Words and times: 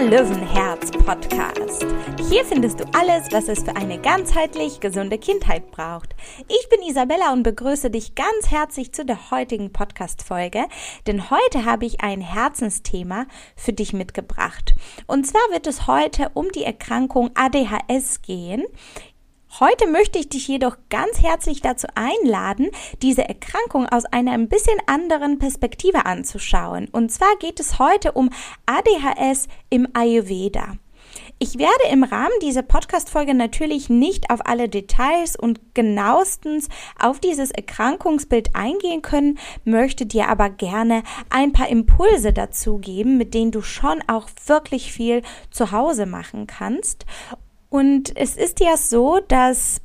der 0.00 0.08
Löwenherz 0.08 0.90
Podcast. 0.92 1.84
Hier 2.30 2.44
findest 2.44 2.80
du 2.80 2.84
alles, 2.92 3.30
was 3.32 3.48
es 3.48 3.62
für 3.62 3.76
eine 3.76 4.00
ganzheitlich 4.00 4.80
gesunde 4.80 5.18
Kindheit 5.18 5.70
braucht. 5.72 6.14
Ich 6.48 6.68
bin 6.70 6.80
Isabella 6.88 7.32
und 7.32 7.42
begrüße 7.42 7.90
dich 7.90 8.14
ganz 8.14 8.50
herzlich 8.50 8.94
zu 8.94 9.04
der 9.04 9.30
heutigen 9.30 9.72
Podcast 9.72 10.22
Folge, 10.22 10.64
denn 11.06 11.30
heute 11.30 11.66
habe 11.66 11.84
ich 11.84 12.00
ein 12.00 12.22
Herzensthema 12.22 13.26
für 13.56 13.74
dich 13.74 13.92
mitgebracht. 13.92 14.74
Und 15.06 15.26
zwar 15.26 15.42
wird 15.50 15.66
es 15.66 15.86
heute 15.86 16.30
um 16.32 16.50
die 16.50 16.64
Erkrankung 16.64 17.30
ADHS 17.34 18.22
gehen. 18.22 18.64
Heute 19.58 19.88
möchte 19.88 20.16
ich 20.20 20.28
dich 20.28 20.46
jedoch 20.46 20.76
ganz 20.90 21.20
herzlich 21.20 21.60
dazu 21.60 21.88
einladen, 21.96 22.70
diese 23.02 23.28
Erkrankung 23.28 23.86
aus 23.88 24.04
einer 24.04 24.30
ein 24.30 24.48
bisschen 24.48 24.78
anderen 24.86 25.40
Perspektive 25.40 26.06
anzuschauen. 26.06 26.86
Und 26.92 27.10
zwar 27.10 27.34
geht 27.40 27.58
es 27.58 27.80
heute 27.80 28.12
um 28.12 28.30
ADHS 28.66 29.48
im 29.68 29.88
Ayurveda. 29.92 30.76
Ich 31.42 31.58
werde 31.58 31.88
im 31.90 32.04
Rahmen 32.04 32.38
dieser 32.42 32.62
Podcast-Folge 32.62 33.32
natürlich 33.32 33.88
nicht 33.88 34.30
auf 34.30 34.46
alle 34.46 34.68
Details 34.68 35.36
und 35.36 35.74
genauestens 35.74 36.68
auf 36.98 37.18
dieses 37.18 37.50
Erkrankungsbild 37.50 38.54
eingehen 38.54 39.00
können, 39.00 39.38
möchte 39.64 40.04
dir 40.04 40.28
aber 40.28 40.50
gerne 40.50 41.02
ein 41.30 41.52
paar 41.52 41.68
Impulse 41.68 42.34
dazu 42.34 42.78
geben, 42.78 43.16
mit 43.16 43.32
denen 43.32 43.52
du 43.52 43.62
schon 43.62 44.02
auch 44.06 44.28
wirklich 44.46 44.92
viel 44.92 45.22
zu 45.50 45.72
Hause 45.72 46.04
machen 46.04 46.46
kannst. 46.46 47.06
Und 47.70 48.14
es 48.16 48.36
ist 48.36 48.60
ja 48.60 48.76
so, 48.76 49.20
dass 49.26 49.80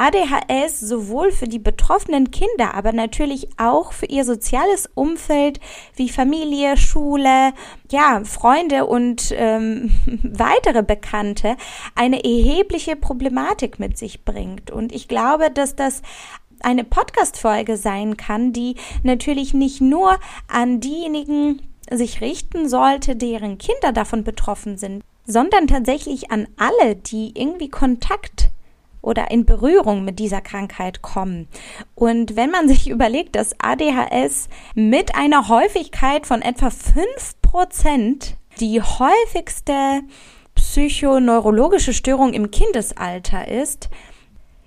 ADHS 0.00 0.80
sowohl 0.80 1.30
für 1.30 1.46
die 1.46 1.58
betroffenen 1.58 2.30
Kinder, 2.30 2.74
aber 2.74 2.92
natürlich 2.92 3.48
auch 3.58 3.92
für 3.92 4.06
ihr 4.06 4.24
soziales 4.24 4.88
Umfeld 4.94 5.60
wie 5.94 6.08
Familie, 6.08 6.76
Schule, 6.78 7.52
ja, 7.90 8.22
Freunde 8.24 8.86
und 8.86 9.32
ähm, 9.36 9.90
weitere 10.22 10.82
Bekannte 10.82 11.56
eine 11.94 12.24
erhebliche 12.24 12.96
Problematik 12.96 13.78
mit 13.78 13.98
sich 13.98 14.24
bringt. 14.24 14.70
Und 14.70 14.92
ich 14.92 15.06
glaube, 15.06 15.50
dass 15.50 15.76
das 15.76 16.00
eine 16.60 16.84
Podcast-Folge 16.84 17.76
sein 17.76 18.16
kann, 18.16 18.52
die 18.52 18.76
natürlich 19.02 19.54
nicht 19.54 19.80
nur 19.80 20.18
an 20.48 20.80
diejenigen 20.80 21.62
sich 21.90 22.20
richten 22.20 22.68
sollte, 22.68 23.16
deren 23.16 23.58
Kinder 23.58 23.92
davon 23.92 24.24
betroffen 24.24 24.78
sind, 24.78 25.02
sondern 25.26 25.66
tatsächlich 25.66 26.30
an 26.30 26.48
alle, 26.56 26.96
die 26.96 27.32
irgendwie 27.34 27.68
Kontakt 27.68 28.50
oder 29.02 29.30
in 29.30 29.46
Berührung 29.46 30.04
mit 30.04 30.18
dieser 30.18 30.40
Krankheit 30.40 31.02
kommen. 31.02 31.48
Und 31.94 32.36
wenn 32.36 32.50
man 32.50 32.68
sich 32.68 32.88
überlegt, 32.90 33.36
dass 33.36 33.54
ADHS 33.58 34.48
mit 34.74 35.14
einer 35.14 35.48
Häufigkeit 35.48 36.26
von 36.26 36.42
etwa 36.42 36.68
5% 36.68 38.34
die 38.60 38.82
häufigste 38.82 40.02
psychoneurologische 40.54 41.94
Störung 41.94 42.34
im 42.34 42.50
Kindesalter 42.50 43.48
ist, 43.48 43.88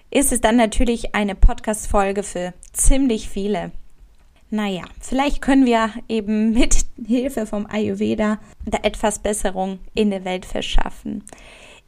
ist 0.10 0.32
es 0.32 0.42
dann 0.42 0.56
natürlich 0.56 1.16
eine 1.16 1.36
Podcast-Folge 1.36 2.24
für 2.24 2.54
ziemlich 2.72 3.30
viele. 3.30 3.72
Naja, 4.54 4.84
vielleicht 5.00 5.42
können 5.42 5.66
wir 5.66 5.90
eben 6.08 6.54
mit 6.54 6.86
Hilfe 7.04 7.48
vom 7.48 7.66
Ayurveda 7.66 8.38
da 8.68 8.78
etwas 8.84 9.18
Besserung 9.18 9.80
in 9.96 10.12
der 10.12 10.26
Welt 10.26 10.46
verschaffen. 10.46 11.24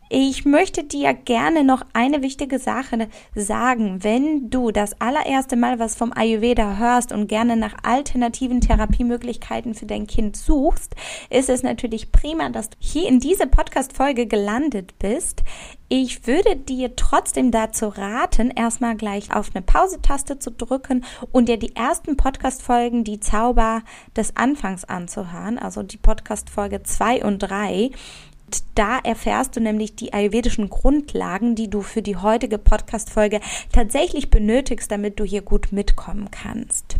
Ich 0.07 0.45
möchte 0.45 0.83
dir 0.83 1.15
gerne 1.15 1.63
noch 1.63 1.81
eine 1.93 2.21
wichtige 2.21 2.59
Sache 2.59 3.09
sagen. 3.33 4.03
Wenn 4.03 4.51
du 4.51 4.69
das 4.69 5.01
allererste 5.01 5.55
Mal 5.55 5.79
was 5.79 5.95
vom 5.95 6.13
Ayurveda 6.13 6.77
hörst 6.77 7.11
und 7.11 7.25
gerne 7.27 7.57
nach 7.57 7.73
alternativen 7.81 8.61
Therapiemöglichkeiten 8.61 9.73
für 9.73 9.87
dein 9.87 10.05
Kind 10.05 10.37
suchst, 10.37 10.93
ist 11.31 11.49
es 11.49 11.63
natürlich 11.63 12.11
prima, 12.11 12.49
dass 12.49 12.69
du 12.69 12.77
hier 12.79 13.09
in 13.09 13.19
diese 13.19 13.47
Podcast-Folge 13.47 14.27
gelandet 14.27 14.99
bist. 14.99 15.43
Ich 15.89 16.27
würde 16.27 16.55
dir 16.55 16.95
trotzdem 16.95 17.49
dazu 17.49 17.87
raten, 17.87 18.51
erstmal 18.51 18.95
gleich 18.95 19.33
auf 19.33 19.55
eine 19.55 19.63
Pause-Taste 19.63 20.37
zu 20.37 20.51
drücken 20.51 21.03
und 21.31 21.49
dir 21.49 21.57
die 21.57 21.75
ersten 21.75 22.15
Podcast-Folgen, 22.15 23.03
die 23.03 23.19
Zauber 23.19 23.81
des 24.15 24.37
Anfangs 24.37 24.83
anzuhören, 24.85 25.57
also 25.57 25.81
die 25.81 25.97
Podcast-Folge 25.97 26.83
2 26.83 27.23
und 27.23 27.39
3 27.39 27.89
da 28.75 28.99
erfährst 28.99 29.55
du 29.55 29.59
nämlich 29.59 29.95
die 29.95 30.13
ayurvedischen 30.13 30.69
Grundlagen, 30.69 31.55
die 31.55 31.69
du 31.69 31.81
für 31.81 32.01
die 32.01 32.17
heutige 32.17 32.57
Podcast-Folge 32.57 33.39
tatsächlich 33.71 34.29
benötigst, 34.29 34.91
damit 34.91 35.19
du 35.19 35.23
hier 35.23 35.41
gut 35.41 35.71
mitkommen 35.71 36.29
kannst. 36.31 36.97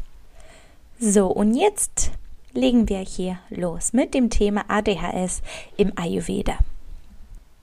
So, 1.00 1.28
und 1.28 1.54
jetzt 1.54 2.12
legen 2.54 2.90
wir 2.90 3.00
hier 3.00 3.40
los 3.50 3.94
mit 3.94 4.14
dem 4.14 4.30
Thema 4.30 4.66
ADHS 4.70 5.42
im 5.78 5.92
Ayurveda. 5.98 6.58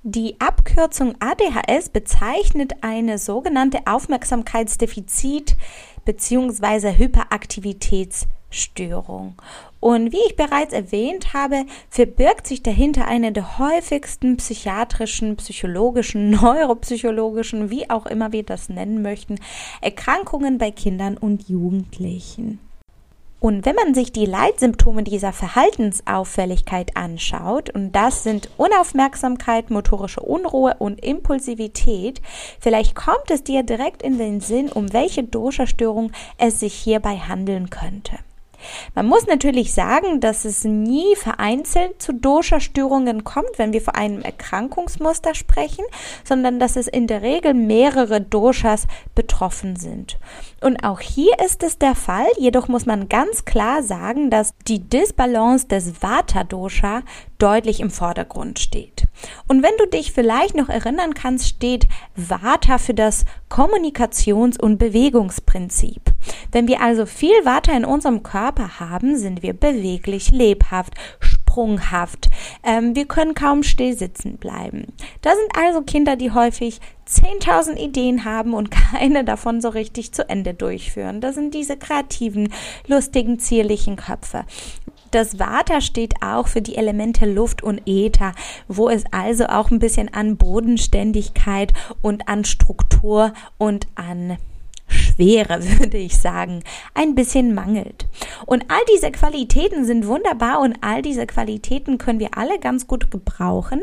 Die 0.05 0.41
Abkürzung 0.41 1.15
ADHS 1.21 1.89
bezeichnet 1.89 2.73
eine 2.83 3.19
sogenannte 3.19 3.87
Aufmerksamkeitsdefizit 3.87 5.57
bzw. 6.05 6.99
Hyperaktivitätsstörung. 6.99 9.41
Und 9.83 10.13
wie 10.13 10.25
ich 10.29 10.37
bereits 10.37 10.73
erwähnt 10.73 11.35
habe, 11.35 11.65
verbirgt 11.91 12.47
sich 12.47 12.63
dahinter 12.63 13.09
eine 13.09 13.33
der 13.33 13.59
häufigsten 13.59 14.37
psychiatrischen, 14.37 15.35
psychologischen, 15.35 16.31
neuropsychologischen, 16.41 17.69
wie 17.69 17.91
auch 17.91 18.07
immer 18.07 18.31
wir 18.31 18.45
das 18.45 18.69
nennen 18.69 19.03
möchten, 19.03 19.41
Erkrankungen 19.81 20.57
bei 20.57 20.71
Kindern 20.71 21.17
und 21.17 21.49
Jugendlichen. 21.49 22.61
Und 23.41 23.67
wenn 23.67 23.75
man 23.75 23.93
sich 23.93 24.13
die 24.13 24.25
Leitsymptome 24.25 25.03
dieser 25.03 25.33
Verhaltensauffälligkeit 25.33 26.97
anschaut, 26.97 27.69
und 27.71 27.91
das 27.91 28.23
sind 28.23 28.51
Unaufmerksamkeit, 28.59 29.71
motorische 29.71 30.21
Unruhe 30.21 30.77
und 30.79 31.05
Impulsivität, 31.05 32.23
vielleicht 32.61 32.95
kommt 32.95 33.33
es 33.33 33.43
dir 33.43 33.65
direkt 33.65 34.05
in 34.05 34.17
den 34.17 34.41
Sinn, 34.41 34.71
um 34.71 34.93
welche 34.93 35.25
Dosha-Störung 35.25 36.13
es 36.39 36.61
sich 36.61 36.73
hierbei 36.73 37.17
handeln 37.17 37.69
könnte. 37.69 38.21
Man 38.95 39.07
muss 39.07 39.27
natürlich 39.27 39.75
sagen, 39.75 40.21
dass 40.21 40.45
es 40.45 40.65
nie 40.65 41.17
vereinzelt 41.17 42.01
zu 42.01 42.13
Dosha-Störungen 42.13 43.25
kommt, 43.25 43.59
wenn 43.59 43.73
wir 43.73 43.81
von 43.81 43.95
einem 43.95 44.23
Erkrankungsmuster 44.23 45.35
sprechen, 45.35 45.85
sondern 46.25 46.59
dass 46.59 46.77
es 46.77 46.89
in 46.89 47.07
der 47.07 47.23
Regel 47.23 47.55
mehrere 47.55 48.21
Doshas 48.21 48.87
betroffen 49.15 49.77
sind. 49.77 50.19
Und 50.61 50.85
auch 50.85 51.01
hier 51.01 51.33
ist 51.45 51.63
es 51.63 51.79
der 51.79 51.95
Fall, 51.95 52.27
jedoch 52.39 52.69
muss 52.69 52.87
man 52.87 53.09
ganz 53.09 53.45
klar 53.45 53.83
sagen, 53.83 54.31
dass 54.31 54.55
die 54.69 54.79
Disbalance 54.79 55.67
des 55.67 56.03
Vata-Dosha 56.03 57.03
deutlich 57.39 57.81
im 57.81 57.91
Vordergrund 57.91 58.61
steht. 58.61 59.09
Und 59.49 59.63
wenn 59.63 59.77
du 59.79 59.87
dich 59.87 60.13
vielleicht 60.13 60.55
noch 60.55 60.69
erinnern 60.69 61.15
kannst, 61.15 61.49
steht 61.49 61.89
Vata 62.15 62.79
für 62.79 62.95
das 62.95 63.25
Kommunikations- 63.51 64.61
und 64.61 64.79
Bewegungsprinzip. 64.79 66.03
Wenn 66.51 66.69
wir 66.69 66.81
also 66.81 67.07
viel 67.07 67.45
Vata 67.45 67.73
in 67.73 67.85
unserem 67.85 68.23
Körper 68.23 68.81
haben, 68.81 69.17
sind 69.17 69.43
wir 69.43 69.53
beweglich, 69.53 70.31
lebhaft, 70.31 70.95
sprunghaft. 71.21 72.29
Ähm, 72.63 72.97
wir 72.97 73.07
können 73.07 73.35
kaum 73.35 73.63
still 73.63 73.97
sitzen 73.97 74.39
bleiben. 74.39 74.87
Das 75.21 75.35
sind 75.37 75.51
also 75.57 75.83
Kinder, 75.83 76.17
die 76.17 76.31
häufig 76.31 76.81
10.000 77.09 77.77
Ideen 77.77 78.25
haben 78.25 78.55
und 78.55 78.71
keine 78.93 79.25
davon 79.25 79.61
so 79.61 79.69
richtig 79.69 80.13
zu 80.13 80.29
Ende 80.29 80.55
durchführen. 80.55 81.21
Das 81.21 81.35
sind 81.35 81.55
diese 81.55 81.77
kreativen, 81.77 82.53
lustigen, 82.87 83.39
zierlichen 83.39 83.97
Köpfe. 83.97 84.45
Das 85.11 85.39
Vata 85.39 85.83
steht 85.83 86.15
auch 86.23 86.49
für 86.49 86.63
die 86.63 86.77
Elemente 86.77 87.27
Luft 87.27 87.63
und 87.63 87.83
Äther, 87.87 88.33
wo 88.67 88.89
es 88.89 89.05
also 89.11 89.45
auch 89.45 89.71
ein 89.71 89.79
bisschen 89.79 90.13
an 90.15 90.39
Bodenständigkeit 90.39 91.75
und 92.01 92.29
an 92.29 92.47
Struktur 92.47 93.35
und 93.59 93.87
an 93.95 94.39
Schwere, 95.15 95.63
würde 95.79 95.99
ich 95.99 96.17
sagen, 96.17 96.63
ein 96.95 97.15
bisschen 97.15 97.55
mangelt. 97.55 98.07
Und 98.47 98.65
all 98.69 98.81
diese 98.95 99.11
Qualitäten 99.11 99.85
sind 99.85 100.07
wunderbar 100.07 100.61
und 100.61 100.77
all 100.81 101.03
diese 101.03 101.27
Qualitäten 101.27 101.99
können 101.99 102.21
wir 102.21 102.37
alle 102.37 102.59
ganz 102.59 102.87
gut 102.87 103.11
gebrauchen. 103.11 103.83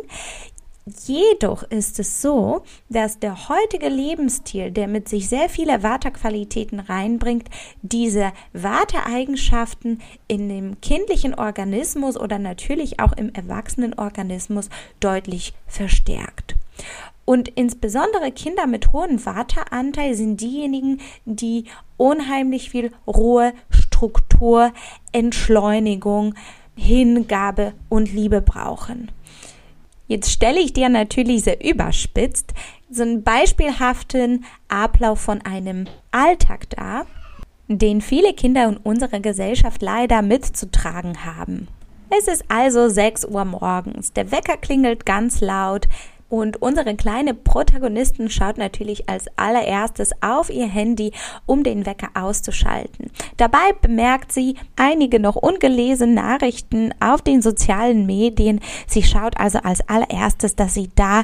Jedoch 1.06 1.64
ist 1.64 2.00
es 2.00 2.22
so, 2.22 2.64
dass 2.90 3.20
der 3.20 3.50
heutige 3.50 3.90
Lebensstil, 3.90 4.72
der 4.72 4.88
mit 4.88 5.08
sich 5.08 5.30
sehr 5.30 5.50
viele 5.50 5.84
Vata-Qualitäten 5.84 6.80
reinbringt, 6.80 7.48
diese 7.81 8.31
Vata-Eigenschaften 8.54 10.02
in 10.28 10.50
dem 10.50 10.81
kindlichen 10.81 11.36
Organismus 11.36 12.18
oder 12.18 12.40
natürlich 12.40 13.00
auch 13.00 13.12
im 13.14 13.34
erwachsenen 13.34 13.94
Organismus 13.94 14.70
deutlich 15.00 15.54
verstärkt. 15.68 16.56
Und 17.30 17.48
insbesondere 17.50 18.31
Kinder 18.31 18.66
mit 18.66 18.92
hohem 18.92 19.24
Vata-Anteil 19.24 20.16
sind 20.16 20.42
diejenigen, 20.42 21.00
die 21.26 21.66
unheimlich 21.96 22.72
viel 22.72 22.92
Ruhe, 23.06 23.54
Struktur, 23.70 24.74
Entschleunigung, 25.12 26.34
Hingabe 26.76 27.74
und 27.88 28.12
Liebe 28.12 28.42
brauchen. 28.42 29.12
Jetzt 30.08 30.31
stelle 30.31 30.60
ich 30.60 30.74
dir 30.74 30.90
natürlich 30.90 31.44
sehr 31.44 31.64
überspitzt 31.64 32.56
so 32.90 33.04
einen 33.04 33.22
beispielhaften 33.22 34.44
Ablauf 34.68 35.20
von 35.20 35.44
einem 35.44 35.86
Alltag 36.10 36.72
dar, 36.72 37.06
den 37.68 38.02
viele 38.02 38.34
Kinder 38.34 38.68
in 38.68 38.78
unserer 38.78 39.20
Gesellschaft 39.20 39.84
leider 39.84 40.24
mitzutragen 40.24 41.26
haben. 41.26 41.68
Es 42.10 42.28
ist 42.28 42.46
also 42.48 42.90
6 42.90 43.26
Uhr 43.26 43.46
morgens. 43.46 44.14
Der 44.14 44.31
Wecker 44.31 44.58
klingelt 44.58 45.06
ganz 45.06 45.42
laut. 45.42 45.88
Und 46.30 46.62
unsere 46.62 46.96
kleine 46.96 47.34
Protagonistin 47.34 48.30
schaut 48.30 48.58
natürlich 48.58 49.10
als 49.10 49.26
allererstes 49.36 50.12
auf 50.22 50.52
ihr 50.52 50.68
Handy, 50.68 51.12
um 51.48 51.64
den 51.64 51.88
Wecker 51.88 52.10
auszuschalten. 52.14 53.12
Dabei 53.38 53.74
bemerkt 53.81 54.31
sie 54.31 54.56
einige 54.76 55.20
noch 55.20 55.36
ungelesene 55.36 56.14
Nachrichten 56.14 56.94
auf 57.00 57.24
den 57.24 57.42
sozialen 57.42 58.06
Medien. 58.06 58.62
Sie 58.88 59.02
schaut 59.02 59.40
also 59.40 59.60
als 59.60 59.88
allererstes, 59.90 60.56
dass 60.56 60.76
sie 60.76 60.92
da 60.96 61.24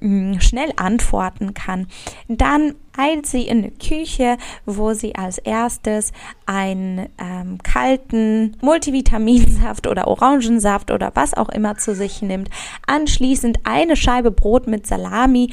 hm, 0.00 0.40
schnell 0.40 0.72
antworten 0.76 1.54
kann. 1.54 1.86
Dann 2.28 2.74
eilt 2.96 3.26
sie 3.26 3.42
in 3.42 3.62
die 3.62 3.70
Küche, 3.70 4.36
wo 4.66 4.92
sie 4.92 5.14
als 5.14 5.38
erstes 5.38 6.12
einen 6.46 7.08
ähm, 7.18 7.58
kalten 7.62 8.56
Multivitaminsaft 8.60 9.86
oder 9.86 10.08
Orangensaft 10.08 10.90
oder 10.90 11.12
was 11.14 11.34
auch 11.34 11.48
immer 11.48 11.76
zu 11.76 11.94
sich 11.94 12.22
nimmt. 12.22 12.50
Anschließend 12.86 13.60
eine 13.64 13.96
Scheibe 13.96 14.30
Brot 14.30 14.66
mit 14.66 14.86
Salami 14.86 15.52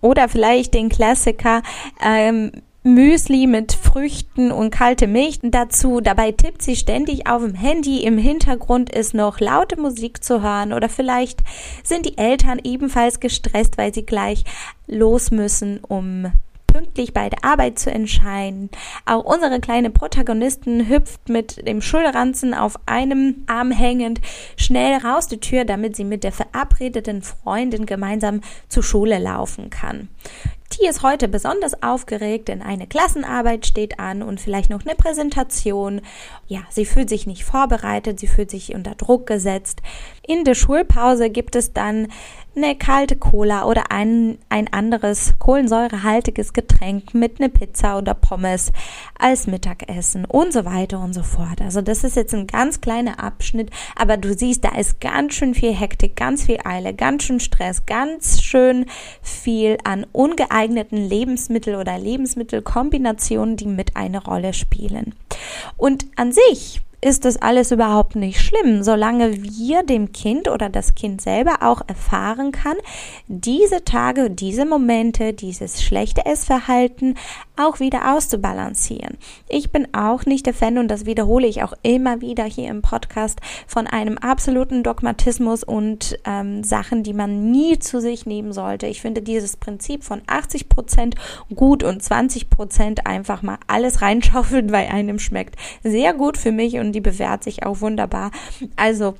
oder 0.00 0.28
vielleicht 0.28 0.74
den 0.74 0.88
Klassiker 0.88 1.62
ähm, 2.02 2.52
Müsli 2.86 3.46
mit 3.46 3.72
Früchten 3.72 4.52
und 4.52 4.70
kalte 4.70 5.06
Milch 5.06 5.38
dazu. 5.42 6.02
Dabei 6.02 6.32
tippt 6.32 6.60
sie 6.60 6.76
ständig 6.76 7.26
auf 7.26 7.42
dem 7.42 7.54
Handy. 7.54 8.04
Im 8.04 8.18
Hintergrund 8.18 8.94
ist 8.94 9.14
noch 9.14 9.40
laute 9.40 9.80
Musik 9.80 10.22
zu 10.22 10.42
hören 10.42 10.74
oder 10.74 10.90
vielleicht 10.90 11.40
sind 11.82 12.04
die 12.04 12.18
Eltern 12.18 12.60
ebenfalls 12.62 13.20
gestresst, 13.20 13.78
weil 13.78 13.94
sie 13.94 14.04
gleich 14.04 14.44
los 14.86 15.30
müssen, 15.30 15.80
um 15.80 16.30
pünktlich 16.74 17.14
bei 17.14 17.30
der 17.30 17.44
Arbeit 17.44 17.78
zu 17.78 17.90
entscheiden. 17.90 18.68
Auch 19.06 19.24
unsere 19.24 19.60
kleine 19.60 19.90
Protagonistin 19.90 20.88
hüpft 20.88 21.28
mit 21.28 21.66
dem 21.68 21.80
Schulranzen 21.80 22.52
auf 22.52 22.74
einem 22.86 23.44
Arm 23.46 23.70
hängend 23.70 24.20
schnell 24.56 24.98
raus 24.98 25.28
die 25.28 25.38
Tür, 25.38 25.64
damit 25.64 25.94
sie 25.94 26.04
mit 26.04 26.24
der 26.24 26.32
verabredeten 26.32 27.22
Freundin 27.22 27.86
gemeinsam 27.86 28.40
zur 28.68 28.82
Schule 28.82 29.20
laufen 29.20 29.70
kann. 29.70 30.08
Die 30.80 30.86
ist 30.86 31.04
heute 31.04 31.28
besonders 31.28 31.82
aufgeregt, 31.84 32.48
denn 32.48 32.60
eine 32.60 32.88
Klassenarbeit 32.88 33.64
steht 33.64 34.00
an 34.00 34.22
und 34.22 34.40
vielleicht 34.40 34.70
noch 34.70 34.84
eine 34.84 34.96
Präsentation. 34.96 36.00
Ja, 36.48 36.60
sie 36.70 36.84
fühlt 36.84 37.08
sich 37.08 37.28
nicht 37.28 37.44
vorbereitet, 37.44 38.18
sie 38.18 38.26
fühlt 38.26 38.50
sich 38.50 38.74
unter 38.74 38.96
Druck 38.96 39.26
gesetzt. 39.26 39.82
In 40.26 40.42
der 40.44 40.54
Schulpause 40.54 41.30
gibt 41.30 41.54
es 41.54 41.72
dann 41.72 42.08
eine 42.56 42.76
kalte 42.76 43.16
Cola 43.16 43.64
oder 43.64 43.90
ein, 43.90 44.38
ein 44.48 44.72
anderes 44.72 45.34
kohlensäurehaltiges 45.38 46.52
Getränk 46.52 47.14
mit 47.14 47.40
einer 47.40 47.48
Pizza 47.48 47.98
oder 47.98 48.14
Pommes 48.14 48.72
als 49.18 49.46
Mittagessen 49.46 50.24
und 50.24 50.52
so 50.52 50.64
weiter 50.64 51.00
und 51.00 51.12
so 51.12 51.22
fort. 51.22 51.60
Also 51.60 51.80
das 51.82 52.04
ist 52.04 52.16
jetzt 52.16 52.34
ein 52.34 52.46
ganz 52.46 52.80
kleiner 52.80 53.22
Abschnitt, 53.22 53.70
aber 53.96 54.16
du 54.16 54.34
siehst, 54.34 54.64
da 54.64 54.76
ist 54.76 55.00
ganz 55.00 55.34
schön 55.34 55.54
viel 55.54 55.74
Hektik, 55.74 56.16
ganz 56.16 56.44
viel 56.44 56.58
Eile, 56.64 56.94
ganz 56.94 57.24
schön 57.24 57.40
Stress, 57.40 57.86
ganz 57.86 58.42
schön 58.42 58.86
viel 59.22 59.78
an 59.84 60.06
ungeeigneten 60.12 60.98
Lebensmittel 60.98 61.74
oder 61.74 61.98
Lebensmittelkombinationen, 61.98 63.56
die 63.56 63.66
mit 63.66 63.96
eine 63.96 64.22
Rolle 64.22 64.52
spielen. 64.52 65.14
Und 65.76 66.06
an 66.16 66.32
sich 66.32 66.80
ist 67.04 67.26
das 67.26 67.36
alles 67.36 67.70
überhaupt 67.70 68.16
nicht 68.16 68.40
schlimm, 68.40 68.82
solange 68.82 69.42
wir 69.42 69.82
dem 69.82 70.12
Kind 70.12 70.48
oder 70.48 70.70
das 70.70 70.94
Kind 70.94 71.20
selber 71.20 71.58
auch 71.60 71.82
erfahren 71.86 72.50
kann, 72.50 72.78
diese 73.28 73.84
Tage, 73.84 74.30
diese 74.30 74.64
Momente, 74.64 75.34
dieses 75.34 75.82
schlechte 75.82 76.24
Essverhalten 76.24 77.18
auch 77.56 77.78
wieder 77.78 78.14
auszubalancieren. 78.14 79.18
Ich 79.50 79.70
bin 79.70 79.88
auch 79.94 80.24
nicht 80.24 80.46
der 80.46 80.54
Fan 80.54 80.78
und 80.78 80.88
das 80.88 81.04
wiederhole 81.04 81.46
ich 81.46 81.62
auch 81.62 81.74
immer 81.82 82.22
wieder 82.22 82.44
hier 82.44 82.70
im 82.70 82.80
Podcast 82.80 83.38
von 83.66 83.86
einem 83.86 84.16
absoluten 84.16 84.82
Dogmatismus 84.82 85.62
und 85.62 86.18
ähm, 86.24 86.64
Sachen, 86.64 87.02
die 87.02 87.12
man 87.12 87.50
nie 87.50 87.78
zu 87.78 88.00
sich 88.00 88.24
nehmen 88.24 88.54
sollte. 88.54 88.86
Ich 88.86 89.02
finde 89.02 89.20
dieses 89.20 89.58
Prinzip 89.58 90.04
von 90.04 90.22
80 90.26 90.70
Prozent 90.70 91.16
gut 91.54 91.84
und 91.84 92.02
20 92.02 92.48
Prozent 92.48 93.06
einfach 93.06 93.42
mal 93.42 93.58
alles 93.66 94.00
reinschaufeln, 94.00 94.72
weil 94.72 94.88
einem 94.88 95.18
schmeckt, 95.18 95.56
sehr 95.82 96.14
gut 96.14 96.38
für 96.38 96.50
mich 96.50 96.78
und 96.78 96.93
die 96.94 97.00
bewährt 97.00 97.44
sich 97.44 97.66
auch 97.66 97.80
wunderbar. 97.80 98.30
Also 98.76 99.16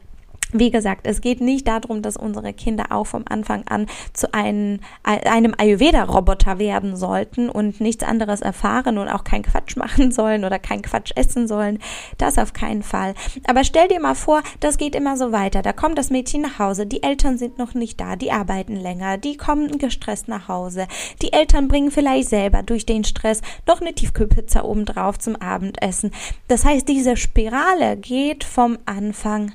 wie 0.55 0.71
gesagt, 0.71 1.07
es 1.07 1.21
geht 1.21 1.41
nicht 1.41 1.67
darum, 1.67 2.01
dass 2.01 2.17
unsere 2.17 2.53
Kinder 2.53 2.87
auch 2.91 3.09
vom 3.09 3.25
Anfang 3.29 3.67
an 3.67 3.87
zu 4.13 4.33
einem, 4.33 4.79
einem 5.03 5.53
Ayurveda-Roboter 5.59 6.59
werden 6.61 6.97
sollten 6.97 7.51
und 7.51 7.81
nichts 7.81 8.05
anderes 8.05 8.41
erfahren 8.41 8.97
und 8.99 9.09
auch 9.09 9.25
keinen 9.25 9.43
Quatsch 9.43 9.77
machen 9.77 10.13
sollen 10.13 10.45
oder 10.45 10.61
keinen 10.61 10.83
Quatsch 10.83 11.13
essen 11.17 11.49
sollen. 11.49 11.81
Das 12.19 12.39
auf 12.39 12.53
keinen 12.53 12.85
Fall. 12.85 13.15
Aber 13.49 13.65
stell 13.65 13.89
dir 13.89 14.01
mal 14.01 14.15
vor, 14.15 14.43
das 14.61 14.79
geht 14.79 14.95
immer 14.95 15.17
so 15.17 15.33
weiter. 15.33 15.61
Da 15.61 15.73
kommt 15.73 15.99
das 15.99 16.11
Mädchen 16.11 16.43
nach 16.43 16.61
Hause, 16.61 16.87
die 16.87 17.03
Eltern 17.03 17.37
sind 17.37 17.59
noch 17.59 17.75
nicht 17.75 18.01
da, 18.01 18.15
die 18.15 18.31
arbeiten 18.31 18.77
länger, 18.77 19.19
die 19.19 19.37
kommen 19.37 19.79
gestresst 19.79 20.29
nach 20.29 20.47
Hause. 20.47 20.87
Die 21.21 21.33
Eltern 21.33 21.67
bringen 21.67 21.91
vielleicht 21.91 22.29
selber 22.29 22.63
durch 22.63 22.87
den 22.87 23.03
Stress 23.03 23.41
noch 23.67 23.81
eine 23.81 23.93
Tiefkühlpizza 23.93 24.63
obendrauf 24.63 25.19
zum 25.19 25.35
Abendessen. 25.35 26.13
Das 26.47 26.65
heißt, 26.65 26.89
diese 26.89 27.17
Spirale 27.17 27.97
geht 27.97 28.45
vom 28.45 28.79
Anfang 28.87 29.35
an, 29.35 29.53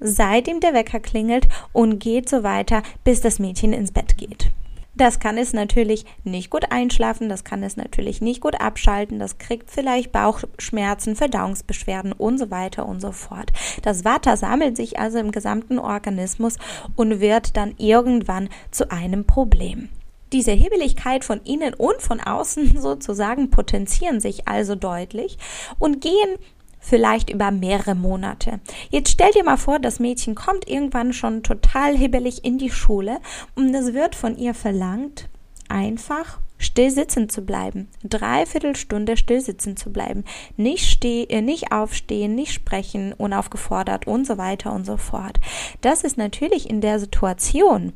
seitdem 0.00 0.60
der 0.60 0.74
Wecker 0.74 1.00
klingelt 1.00 1.48
und 1.72 1.98
geht 1.98 2.28
so 2.28 2.42
weiter, 2.42 2.82
bis 3.04 3.20
das 3.20 3.38
Mädchen 3.38 3.72
ins 3.72 3.92
Bett 3.92 4.18
geht. 4.18 4.50
Das 4.94 5.20
kann 5.20 5.38
es 5.38 5.54
natürlich 5.54 6.04
nicht 6.22 6.50
gut 6.50 6.70
einschlafen, 6.70 7.30
das 7.30 7.44
kann 7.44 7.62
es 7.62 7.78
natürlich 7.78 8.20
nicht 8.20 8.42
gut 8.42 8.60
abschalten, 8.60 9.18
das 9.18 9.38
kriegt 9.38 9.70
vielleicht 9.70 10.12
Bauchschmerzen, 10.12 11.16
Verdauungsbeschwerden 11.16 12.12
und 12.12 12.36
so 12.36 12.50
weiter 12.50 12.86
und 12.86 13.00
so 13.00 13.10
fort. 13.10 13.52
Das 13.80 14.04
Watter 14.04 14.36
sammelt 14.36 14.76
sich 14.76 14.98
also 14.98 15.18
im 15.18 15.32
gesamten 15.32 15.78
Organismus 15.78 16.58
und 16.94 17.20
wird 17.20 17.56
dann 17.56 17.74
irgendwann 17.78 18.50
zu 18.70 18.90
einem 18.90 19.24
Problem. 19.24 19.88
Diese 20.32 20.52
Hebeligkeit 20.52 21.24
von 21.24 21.40
innen 21.42 21.72
und 21.74 22.00
von 22.02 22.20
außen 22.20 22.76
sozusagen 22.80 23.50
potenzieren 23.50 24.20
sich 24.20 24.46
also 24.46 24.74
deutlich 24.74 25.38
und 25.78 26.02
gehen 26.02 26.36
vielleicht 26.82 27.30
über 27.30 27.50
mehrere 27.50 27.94
Monate. 27.94 28.60
Jetzt 28.90 29.10
stell 29.12 29.30
dir 29.30 29.44
mal 29.44 29.56
vor, 29.56 29.78
das 29.78 30.00
Mädchen 30.00 30.34
kommt 30.34 30.68
irgendwann 30.68 31.14
schon 31.14 31.42
total 31.42 31.96
hibbelig 31.96 32.44
in 32.44 32.58
die 32.58 32.70
Schule 32.70 33.20
und 33.54 33.72
es 33.74 33.94
wird 33.94 34.14
von 34.14 34.36
ihr 34.36 34.52
verlangt, 34.52 35.30
einfach 35.68 36.40
still 36.58 36.90
sitzen 36.90 37.28
zu 37.28 37.42
bleiben. 37.42 37.88
Dreiviertel 38.04 38.76
Stunde 38.76 39.16
still 39.16 39.40
sitzen 39.40 39.76
zu 39.76 39.90
bleiben. 39.92 40.24
Nicht, 40.56 40.88
steh, 40.88 41.24
äh, 41.24 41.40
nicht 41.40 41.72
aufstehen, 41.72 42.34
nicht 42.34 42.52
sprechen, 42.52 43.12
unaufgefordert 43.12 44.06
und 44.06 44.26
so 44.26 44.38
weiter 44.38 44.72
und 44.72 44.84
so 44.84 44.96
fort. 44.96 45.40
Das 45.80 46.04
ist 46.04 46.16
natürlich 46.18 46.70
in 46.70 46.80
der 46.80 46.98
Situation, 46.98 47.92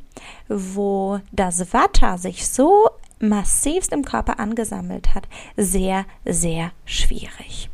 wo 0.49 1.21
das 1.33 1.73
Watter 1.73 2.19
sich 2.19 2.49
so 2.49 2.89
massivst 3.19 3.93
im 3.93 4.05
Körper 4.05 4.39
angesammelt 4.41 5.15
hat, 5.15 5.27
sehr, 5.57 6.05
sehr 6.25 6.73
schwierig. 6.85 7.71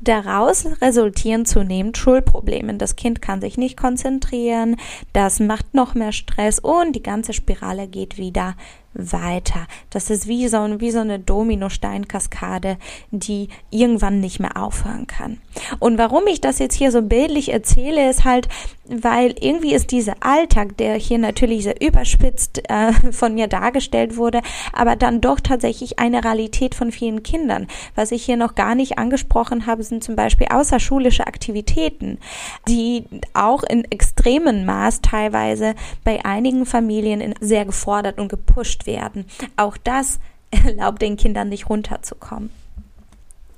Daraus 0.00 0.66
resultieren 0.80 1.44
zunehmend 1.44 1.98
Schulprobleme. 1.98 2.74
Das 2.74 2.96
Kind 2.96 3.20
kann 3.20 3.40
sich 3.40 3.58
nicht 3.58 3.76
konzentrieren, 3.76 4.76
das 5.12 5.40
macht 5.40 5.74
noch 5.74 5.94
mehr 5.94 6.12
Stress 6.12 6.60
und 6.60 6.94
die 6.94 7.02
ganze 7.02 7.32
Spirale 7.32 7.88
geht 7.88 8.16
wieder 8.16 8.54
weiter. 8.94 9.66
Das 9.90 10.10
ist 10.10 10.26
wie 10.26 10.48
so, 10.48 10.58
wie 10.80 10.90
so 10.90 11.00
eine 11.00 11.18
Dominosteinkaskade, 11.18 12.78
die 13.10 13.48
irgendwann 13.70 14.20
nicht 14.20 14.40
mehr 14.40 14.56
aufhören 14.56 15.06
kann. 15.06 15.38
Und 15.78 15.98
warum 15.98 16.26
ich 16.26 16.40
das 16.40 16.58
jetzt 16.58 16.74
hier 16.74 16.90
so 16.90 17.02
bildlich 17.02 17.52
erzähle, 17.52 18.08
ist 18.10 18.24
halt, 18.24 18.48
weil 18.88 19.34
irgendwie 19.40 19.74
ist 19.74 19.92
dieser 19.92 20.14
Alltag, 20.20 20.76
der 20.78 20.94
hier 20.94 21.18
natürlich 21.18 21.64
sehr 21.64 21.80
überspitzt 21.80 22.62
äh, 22.68 22.92
von 23.12 23.34
mir 23.34 23.46
dargestellt 23.46 24.16
wurde, 24.16 24.40
aber 24.72 24.96
dann 24.96 25.20
doch 25.20 25.40
tatsächlich 25.40 25.98
eine 25.98 26.24
Realität 26.24 26.74
von 26.74 26.90
vielen 26.90 27.22
Kindern. 27.22 27.66
Was 27.94 28.12
ich 28.12 28.24
hier 28.24 28.36
noch 28.36 28.54
gar 28.54 28.74
nicht 28.74 28.98
angesprochen 28.98 29.66
habe, 29.66 29.82
sind 29.82 30.02
zum 30.02 30.16
Beispiel 30.16 30.48
außerschulische 30.50 31.26
Aktivitäten, 31.26 32.18
die 32.66 33.04
auch 33.34 33.62
in 33.62 33.84
extremem 33.84 34.64
Maß 34.64 35.02
teilweise 35.02 35.74
bei 36.04 36.24
einigen 36.24 36.66
Familien 36.66 37.34
sehr 37.40 37.64
gefordert 37.64 38.18
und 38.18 38.28
gepusht 38.28 38.77
werden. 38.86 39.26
Auch 39.56 39.76
das 39.76 40.18
erlaubt 40.50 41.02
den 41.02 41.16
Kindern 41.16 41.48
nicht 41.48 41.68
runterzukommen. 41.68 42.50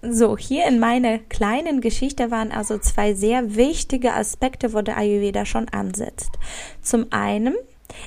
So, 0.02 0.38
hier 0.38 0.66
in 0.66 0.78
meiner 0.78 1.18
kleinen 1.18 1.82
Geschichte 1.82 2.30
waren 2.30 2.52
also 2.52 2.78
zwei 2.78 3.12
sehr 3.12 3.54
wichtige 3.56 4.14
Aspekte, 4.14 4.72
wo 4.72 4.80
der 4.80 4.96
Ayurveda 4.96 5.44
schon 5.44 5.68
ansetzt. 5.68 6.38
Zum 6.80 7.06
einen 7.10 7.54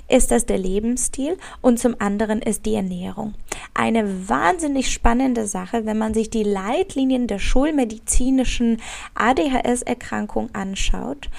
ist 0.07 0.31
das 0.31 0.47
der 0.47 0.57
Lebensstil 0.57 1.37
und 1.61 1.79
zum 1.79 1.95
anderen 1.99 2.41
ist 2.41 2.65
die 2.65 2.73
Ernährung. 2.73 3.35
Eine 3.75 4.27
wahnsinnig 4.27 4.91
spannende 4.91 5.45
Sache, 5.45 5.85
wenn 5.85 5.97
man 5.97 6.15
sich 6.15 6.31
die 6.31 6.43
Leitlinien 6.43 7.27
der 7.27 7.39
schulmedizinischen 7.39 8.81
ADHS-Erkrankung 9.13 10.49
anschaut 10.53 11.29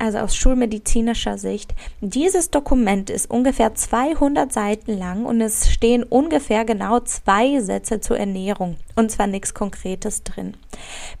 also 0.00 0.18
aus 0.18 0.36
schulmedizinischer 0.36 1.38
Sicht. 1.38 1.74
Dieses 2.00 2.50
Dokument 2.50 3.10
ist 3.10 3.30
ungefähr 3.30 3.74
200 3.74 4.52
Seiten 4.52 4.96
lang 4.98 5.24
und 5.24 5.40
es 5.40 5.70
stehen 5.70 6.02
ungefähr 6.02 6.64
genau 6.64 7.00
zwei 7.00 7.60
Sätze 7.60 8.00
zur 8.00 8.18
Ernährung 8.18 8.76
und 8.96 9.10
zwar 9.10 9.26
nichts 9.26 9.54
Konkretes 9.54 10.22
drin. 10.22 10.56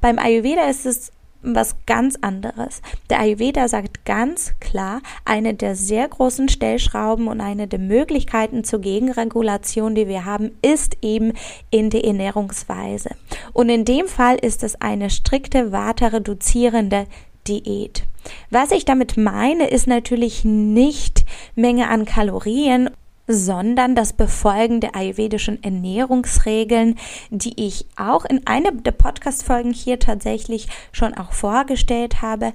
Beim 0.00 0.18
Ayurveda 0.18 0.68
ist 0.68 0.86
es 0.86 1.12
was 1.44 1.76
ganz 1.86 2.16
anderes. 2.20 2.80
Der 3.10 3.20
Ayurveda 3.20 3.68
sagt 3.68 4.04
ganz 4.04 4.54
klar, 4.60 5.02
eine 5.24 5.54
der 5.54 5.76
sehr 5.76 6.08
großen 6.08 6.48
Stellschrauben 6.48 7.28
und 7.28 7.40
eine 7.40 7.68
der 7.68 7.78
Möglichkeiten 7.78 8.64
zur 8.64 8.80
Gegenregulation, 8.80 9.94
die 9.94 10.08
wir 10.08 10.24
haben, 10.24 10.52
ist 10.62 10.96
eben 11.02 11.34
in 11.70 11.90
der 11.90 12.04
Ernährungsweise. 12.04 13.10
Und 13.52 13.68
in 13.68 13.84
dem 13.84 14.06
Fall 14.06 14.36
ist 14.36 14.62
es 14.62 14.80
eine 14.80 15.10
strikte 15.10 15.70
Vata-reduzierende 15.70 17.06
Diät. 17.46 18.04
Was 18.50 18.70
ich 18.70 18.84
damit 18.84 19.16
meine, 19.16 19.68
ist 19.68 19.86
natürlich 19.86 20.44
nicht 20.44 21.24
Menge 21.54 21.88
an 21.88 22.04
Kalorien 22.04 22.90
sondern 23.26 23.94
das 23.94 24.12
Befolgen 24.12 24.80
der 24.80 24.94
ayurvedischen 24.94 25.62
Ernährungsregeln, 25.62 26.96
die 27.30 27.54
ich 27.56 27.86
auch 27.96 28.24
in 28.24 28.46
einer 28.46 28.72
der 28.72 28.92
Podcast-Folgen 28.92 29.72
hier 29.72 29.98
tatsächlich 29.98 30.68
schon 30.92 31.14
auch 31.14 31.32
vorgestellt 31.32 32.20
habe 32.20 32.52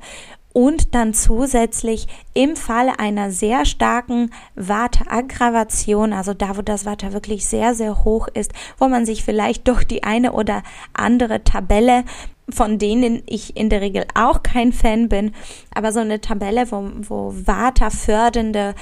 und 0.53 0.96
dann 0.96 1.13
zusätzlich 1.13 2.08
im 2.34 2.55
Falle 2.55 3.00
einer 3.00 3.31
sehr 3.31 3.65
starken 3.65 4.31
Vata-Aggravation, 4.55 6.12
also 6.12 6.34
da, 6.34 6.58
wo 6.58 6.62
das 6.62 6.86
Vata 6.86 7.13
wirklich 7.13 7.46
sehr, 7.46 7.75
sehr 7.75 8.03
hoch 8.03 8.27
ist, 8.27 8.51
wo 8.77 8.88
man 8.88 9.05
sich 9.05 9.24
vielleicht 9.24 9.67
durch 9.67 9.84
die 9.84 10.03
eine 10.03 10.34
oder 10.34 10.63
andere 10.93 11.43
Tabelle 11.43 12.03
von 12.51 12.77
denen 12.77 13.24
ich 13.25 13.56
in 13.56 13.70
der 13.70 13.82
Regel 13.82 14.06
auch 14.15 14.44
kein 14.44 14.72
Fan 14.74 15.10
bin, 15.10 15.34
aber 15.74 15.91
so 15.91 16.00
eine 16.00 16.22
Tabelle, 16.22 16.72
wo, 16.72 16.89
wo 17.08 17.34
Vata 17.36 17.89
fördernde 17.89 18.75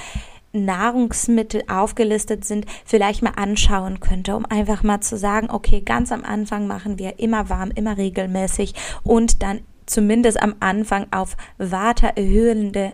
Nahrungsmittel 0.52 1.62
aufgelistet 1.68 2.44
sind, 2.44 2.66
vielleicht 2.84 3.22
mal 3.22 3.34
anschauen 3.36 4.00
könnte, 4.00 4.34
um 4.34 4.46
einfach 4.46 4.82
mal 4.82 5.00
zu 5.00 5.16
sagen, 5.16 5.50
okay, 5.50 5.80
ganz 5.82 6.10
am 6.10 6.24
Anfang 6.24 6.66
machen 6.66 6.98
wir 6.98 7.18
immer 7.18 7.48
warm, 7.48 7.70
immer 7.70 7.96
regelmäßig 7.96 8.74
und 9.04 9.42
dann 9.42 9.60
zumindest 9.88 10.40
am 10.40 10.54
Anfang 10.60 11.06
auf 11.10 11.36
Vata 11.56 12.08
erhöhende, 12.08 12.92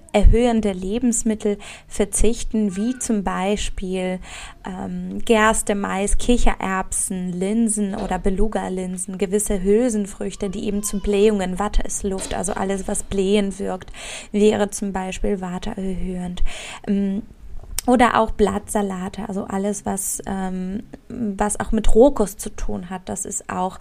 Lebensmittel 0.72 1.58
verzichten, 1.88 2.76
wie 2.76 2.98
zum 2.98 3.24
Beispiel 3.24 4.20
ähm, 4.66 5.18
Gerste, 5.24 5.74
Mais, 5.74 6.18
Kichererbsen, 6.18 7.32
Linsen 7.32 7.94
oder 7.94 8.18
Beluga-Linsen, 8.18 9.18
gewisse 9.18 9.62
Hülsenfrüchte, 9.62 10.50
die 10.50 10.66
eben 10.66 10.82
zu 10.82 11.00
Blähungen, 11.00 11.58
Watte 11.58 11.82
ist 11.82 12.02
Luft, 12.04 12.34
also 12.34 12.54
alles, 12.54 12.88
was 12.88 13.02
blähen 13.02 13.58
wirkt, 13.58 13.92
wäre 14.32 14.70
zum 14.70 14.92
Beispiel 14.92 15.40
Vata 15.40 15.72
erhöhend. 15.72 16.42
Ähm, 16.86 17.22
oder 17.86 18.18
auch 18.18 18.30
Blattsalate, 18.30 19.28
also 19.28 19.44
alles, 19.44 19.84
was, 19.84 20.22
ähm, 20.26 20.84
was 21.08 21.60
auch 21.60 21.70
mit 21.70 21.94
Rohkost 21.94 22.40
zu 22.40 22.48
tun 22.50 22.88
hat, 22.88 23.08
das 23.08 23.26
ist 23.26 23.50
auch 23.50 23.78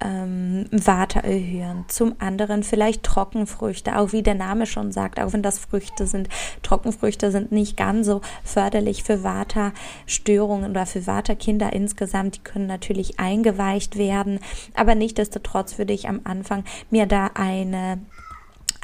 ähm, 0.00 0.66
Vata 0.72 1.20
erhöhen. 1.20 1.84
Zum 1.88 2.16
anderen 2.18 2.64
vielleicht 2.64 3.04
Trockenfrüchte, 3.04 3.96
auch 3.96 4.12
wie 4.12 4.22
der 4.22 4.34
Name 4.34 4.66
schon 4.66 4.90
sagt, 4.90 5.20
auch 5.20 5.32
wenn 5.32 5.42
das 5.42 5.60
Früchte 5.60 6.06
sind. 6.06 6.28
Trockenfrüchte 6.62 7.30
sind 7.30 7.52
nicht 7.52 7.76
ganz 7.76 8.06
so 8.06 8.22
förderlich 8.42 9.04
für 9.04 9.22
Vata-Störungen 9.22 10.70
oder 10.70 10.84
für 10.84 11.06
Vata-Kinder 11.06 11.72
insgesamt. 11.72 12.36
Die 12.36 12.42
können 12.42 12.66
natürlich 12.66 13.20
eingeweicht 13.20 13.96
werden, 13.96 14.40
aber 14.74 14.96
nichtsdestotrotz 14.96 15.78
würde 15.78 15.92
ich 15.92 16.08
am 16.08 16.20
Anfang 16.24 16.64
mir 16.90 17.06
da 17.06 17.30
eine 17.34 18.00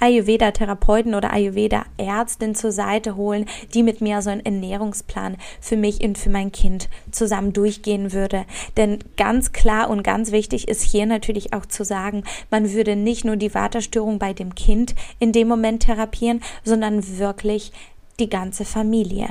Ayurveda-Therapeuten 0.00 1.14
oder 1.14 1.32
Ayurveda-Ärztin 1.32 2.54
zur 2.54 2.72
Seite 2.72 3.16
holen, 3.16 3.46
die 3.74 3.82
mit 3.82 4.00
mir 4.00 4.22
so 4.22 4.30
einen 4.30 4.44
Ernährungsplan 4.44 5.36
für 5.60 5.76
mich 5.76 6.00
und 6.02 6.18
für 6.18 6.30
mein 6.30 6.52
Kind 6.52 6.88
zusammen 7.10 7.52
durchgehen 7.52 8.12
würde. 8.12 8.44
Denn 8.76 8.98
ganz 9.16 9.52
klar 9.52 9.90
und 9.90 10.02
ganz 10.02 10.32
wichtig 10.32 10.68
ist 10.68 10.82
hier 10.82 11.06
natürlich 11.06 11.52
auch 11.52 11.66
zu 11.66 11.84
sagen, 11.84 12.24
man 12.50 12.72
würde 12.72 12.96
nicht 12.96 13.24
nur 13.24 13.36
die 13.36 13.54
Waterstörung 13.54 14.18
bei 14.18 14.32
dem 14.32 14.54
Kind 14.54 14.94
in 15.18 15.32
dem 15.32 15.48
Moment 15.48 15.82
therapieren, 15.82 16.42
sondern 16.64 17.18
wirklich 17.18 17.72
die 18.18 18.28
ganze 18.28 18.64
Familie. 18.64 19.28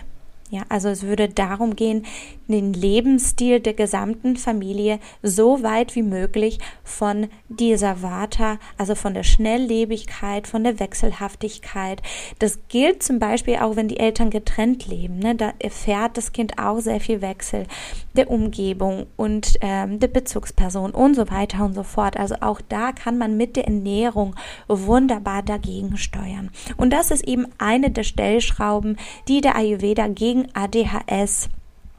Ja, 0.51 0.63
also 0.69 0.89
es 0.89 1.03
würde 1.03 1.29
darum 1.29 1.75
gehen, 1.75 2.05
den 2.47 2.73
Lebensstil 2.73 3.59
der 3.59 3.75
gesamten 3.75 4.35
Familie 4.35 4.99
so 5.21 5.61
weit 5.61 5.95
wie 5.95 6.01
möglich 6.01 6.57
von 6.83 7.27
dieser 7.49 8.01
Vata, 8.01 8.57
also 8.75 8.95
von 8.95 9.13
der 9.13 9.21
Schnelllebigkeit, 9.21 10.47
von 10.47 10.63
der 10.63 10.79
Wechselhaftigkeit. 10.79 12.01
Das 12.39 12.59
gilt 12.67 13.03
zum 13.03 13.19
Beispiel 13.19 13.57
auch, 13.57 13.75
wenn 13.75 13.87
die 13.87 13.99
Eltern 13.99 14.31
getrennt 14.31 14.87
leben. 14.87 15.19
Ne? 15.19 15.35
Da 15.35 15.53
erfährt 15.59 16.17
das 16.17 16.31
Kind 16.31 16.57
auch 16.57 16.79
sehr 16.79 16.99
viel 16.99 17.21
Wechsel 17.21 17.67
der 18.15 18.31
Umgebung 18.31 19.05
und 19.15 19.53
ähm, 19.61 19.99
der 19.99 20.07
Bezugsperson 20.07 20.91
und 20.91 21.13
so 21.15 21.29
weiter 21.29 21.63
und 21.63 21.75
so 21.75 21.83
fort. 21.83 22.17
Also 22.17 22.35
auch 22.41 22.59
da 22.67 22.91
kann 22.91 23.19
man 23.19 23.37
mit 23.37 23.55
der 23.55 23.65
Ernährung 23.65 24.35
wunderbar 24.67 25.43
dagegen 25.43 25.95
steuern. 25.97 26.49
Und 26.75 26.91
das 26.91 27.11
ist 27.11 27.27
eben 27.27 27.45
eine 27.59 27.91
der 27.91 28.03
Stellschrauben, 28.03 28.97
die 29.27 29.41
der 29.41 29.55
Ayurveda 29.55 30.07
gegen 30.07 30.38
gegen 30.39 30.47
ADHS 30.53 31.49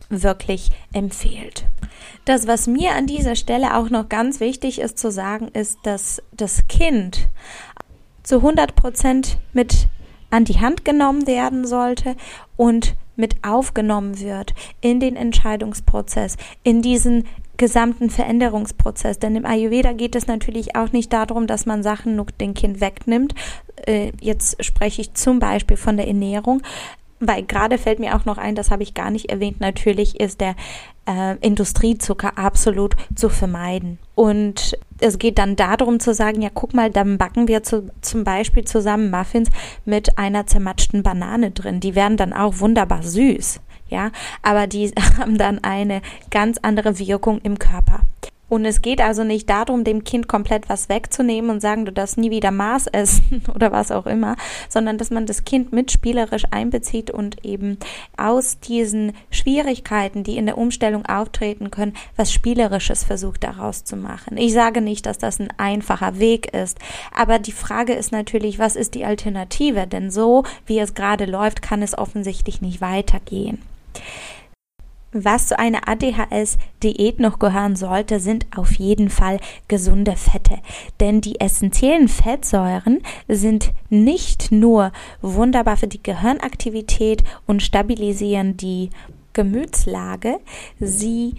wirklich 0.09 0.70
empfiehlt. 0.92 1.66
Das, 2.25 2.47
was 2.47 2.66
mir 2.66 2.92
an 2.92 3.06
dieser 3.06 3.37
Stelle 3.37 3.76
auch 3.76 3.90
noch 3.90 4.09
ganz 4.09 4.40
wichtig 4.40 4.80
ist 4.80 4.99
zu 4.99 5.11
sagen, 5.11 5.49
ist, 5.49 5.78
dass 5.85 6.23
das 6.32 6.66
Kind 6.68 7.28
zu 8.23 8.37
100 8.37 8.75
Prozent 8.75 9.38
mit 9.52 9.88
an 10.30 10.44
die 10.44 10.61
Hand 10.61 10.85
genommen 10.85 11.26
werden 11.26 11.66
sollte 11.66 12.16
und 12.56 12.97
mit 13.16 13.44
aufgenommen 13.44 14.20
wird 14.20 14.54
in 14.80 15.00
den 15.00 15.16
Entscheidungsprozess, 15.16 16.37
in 16.62 16.82
diesen 16.82 17.25
gesamten 17.56 18.09
Veränderungsprozess. 18.09 19.18
Denn 19.18 19.37
im 19.37 19.44
Ayurveda 19.44 19.92
geht 19.92 20.16
es 20.16 20.26
natürlich 20.26 20.76
auch 20.76 20.92
nicht 20.92 21.12
darum, 21.12 21.47
dass 21.47 21.66
man 21.66 21.82
Sachen 21.82 22.16
nur 22.16 22.26
dem 22.40 22.54
Kind 22.54 22.80
wegnimmt. 22.80 23.35
Äh, 23.87 24.12
jetzt 24.20 24.64
spreche 24.64 25.02
ich 25.02 25.14
zum 25.14 25.40
Beispiel 25.40 25.76
von 25.76 25.97
der 25.99 26.09
Ernährung, 26.09 26.62
weil 27.20 27.44
gerade 27.44 27.78
fällt 27.78 28.00
mir 28.00 28.16
auch 28.16 28.24
noch 28.24 28.38
ein, 28.38 28.54
das 28.54 28.70
habe 28.70 28.82
ich 28.82 28.94
gar 28.94 29.10
nicht 29.10 29.30
erwähnt, 29.30 29.60
natürlich 29.60 30.18
ist 30.18 30.40
der 30.40 30.56
äh, 31.06 31.36
Industriezucker 31.40 32.36
absolut 32.36 32.96
zu 33.14 33.28
vermeiden. 33.28 33.98
Und 34.14 34.78
es 34.98 35.18
geht 35.18 35.38
dann 35.38 35.56
darum 35.56 36.00
zu 36.00 36.14
sagen, 36.14 36.42
ja, 36.42 36.50
guck 36.52 36.74
mal, 36.74 36.90
dann 36.90 37.18
backen 37.18 37.46
wir 37.46 37.62
zu, 37.62 37.90
zum 38.00 38.24
Beispiel 38.24 38.64
zusammen 38.64 39.10
Muffins 39.10 39.50
mit 39.84 40.18
einer 40.18 40.46
zermatschten 40.46 41.02
Banane 41.02 41.50
drin. 41.50 41.80
Die 41.80 41.94
werden 41.94 42.16
dann 42.16 42.32
auch 42.32 42.58
wunderbar 42.58 43.02
süß, 43.02 43.60
ja, 43.88 44.10
aber 44.42 44.66
die 44.66 44.88
haben 45.18 45.38
dann 45.38 45.62
eine 45.62 46.00
ganz 46.30 46.58
andere 46.62 46.98
Wirkung 46.98 47.40
im 47.42 47.58
Körper. 47.58 48.00
Und 48.50 48.64
es 48.64 48.83
geht 48.83 49.00
also 49.00 49.25
nicht 49.25 49.49
darum, 49.49 49.85
dem 49.85 50.04
Kind 50.04 50.28
komplett 50.28 50.69
was 50.69 50.88
wegzunehmen 50.88 51.50
und 51.50 51.61
sagen, 51.61 51.87
du 51.87 51.92
darfst 51.92 52.19
nie 52.19 52.30
wieder 52.30 52.50
Maß 52.50 52.87
essen 52.92 53.42
oder 53.54 53.73
was 53.73 53.90
auch 53.90 54.07
immer, 54.07 54.37
sondern 54.69 54.99
dass 54.99 55.11
man 55.11 55.25
das 55.25 55.45
Kind 55.45 55.73
mitspielerisch 55.73 56.45
einbezieht 56.50 57.11
und 57.11 57.45
eben 57.45 57.78
aus 58.16 58.59
diesen 58.59 59.12
Schwierigkeiten, 59.30 60.25
die 60.25 60.37
in 60.37 60.47
der 60.47 60.59
Umstellung 60.59 61.07
auftreten 61.07 61.71
können, 61.71 61.95
was 62.16 62.33
Spielerisches 62.33 63.04
versucht 63.04 63.45
daraus 63.45 63.85
zu 63.85 63.97
machen. 63.97 64.37
Ich 64.37 64.52
sage 64.52 64.80
nicht, 64.80 65.07
dass 65.07 65.19
das 65.19 65.38
ein 65.38 65.52
einfacher 65.57 66.19
Weg 66.19 66.52
ist, 66.52 66.78
aber 67.14 67.38
die 67.38 67.52
Frage 67.52 67.92
ist 67.92 68.11
natürlich, 68.11 68.59
was 68.59 68.75
ist 68.75 68.95
die 68.95 69.04
Alternative? 69.04 69.87
Denn 69.87 70.11
so, 70.11 70.42
wie 70.66 70.80
es 70.80 70.95
gerade 70.95 71.25
läuft, 71.25 71.62
kann 71.62 71.83
es 71.83 71.97
offensichtlich 71.97 72.61
nicht 72.61 72.80
weitergehen. 72.80 73.62
Was 75.12 75.49
zu 75.49 75.59
einer 75.59 75.88
ADHS-Diät 75.88 77.19
noch 77.19 77.40
gehören 77.40 77.75
sollte, 77.75 78.21
sind 78.21 78.47
auf 78.57 78.75
jeden 78.75 79.11
Fall 79.11 79.40
gesunde 79.67 80.14
Fette. 80.14 80.59
Denn 81.00 81.21
die 81.21 81.40
essentiellen 81.40 82.07
Fettsäuren 82.07 83.00
sind 83.26 83.73
nicht 83.88 84.52
nur 84.52 84.93
wunderbar 85.21 85.76
für 85.76 85.88
die 85.88 86.02
Gehirnaktivität 86.02 87.25
und 87.47 87.61
stabilisieren 87.61 88.57
die 88.57 88.90
Gemütslage, 89.33 90.38
sie 90.79 91.35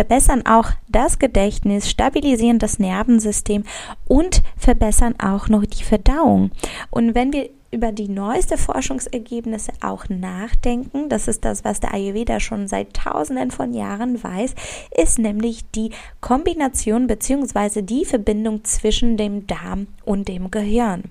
verbessern 0.00 0.46
auch 0.46 0.70
das 0.88 1.18
Gedächtnis, 1.18 1.90
stabilisieren 1.90 2.58
das 2.58 2.78
Nervensystem 2.78 3.64
und 4.08 4.42
verbessern 4.56 5.14
auch 5.22 5.50
noch 5.50 5.66
die 5.66 5.84
Verdauung. 5.84 6.52
Und 6.88 7.14
wenn 7.14 7.34
wir 7.34 7.50
über 7.70 7.92
die 7.92 8.08
neueste 8.08 8.56
Forschungsergebnisse 8.56 9.72
auch 9.82 10.08
nachdenken, 10.08 11.10
das 11.10 11.28
ist 11.28 11.44
das, 11.44 11.64
was 11.64 11.80
der 11.80 11.92
Ayurveda 11.92 12.40
schon 12.40 12.66
seit 12.66 12.94
tausenden 12.94 13.50
von 13.50 13.74
Jahren 13.74 14.24
weiß, 14.24 14.54
ist 14.96 15.18
nämlich 15.18 15.70
die 15.72 15.90
Kombination 16.22 17.06
bzw. 17.06 17.82
die 17.82 18.06
Verbindung 18.06 18.64
zwischen 18.64 19.18
dem 19.18 19.46
Darm 19.46 19.86
und 20.06 20.28
dem 20.28 20.50
Gehirn. 20.50 21.02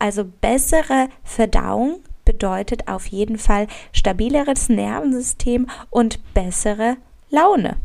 Also 0.00 0.24
bessere 0.24 1.08
Verdauung 1.22 2.00
bedeutet 2.24 2.88
auf 2.88 3.06
jeden 3.06 3.38
Fall 3.38 3.68
stabileres 3.92 4.68
Nervensystem 4.68 5.68
und 5.90 6.18
bessere 6.34 6.96
Laune. 7.30 7.76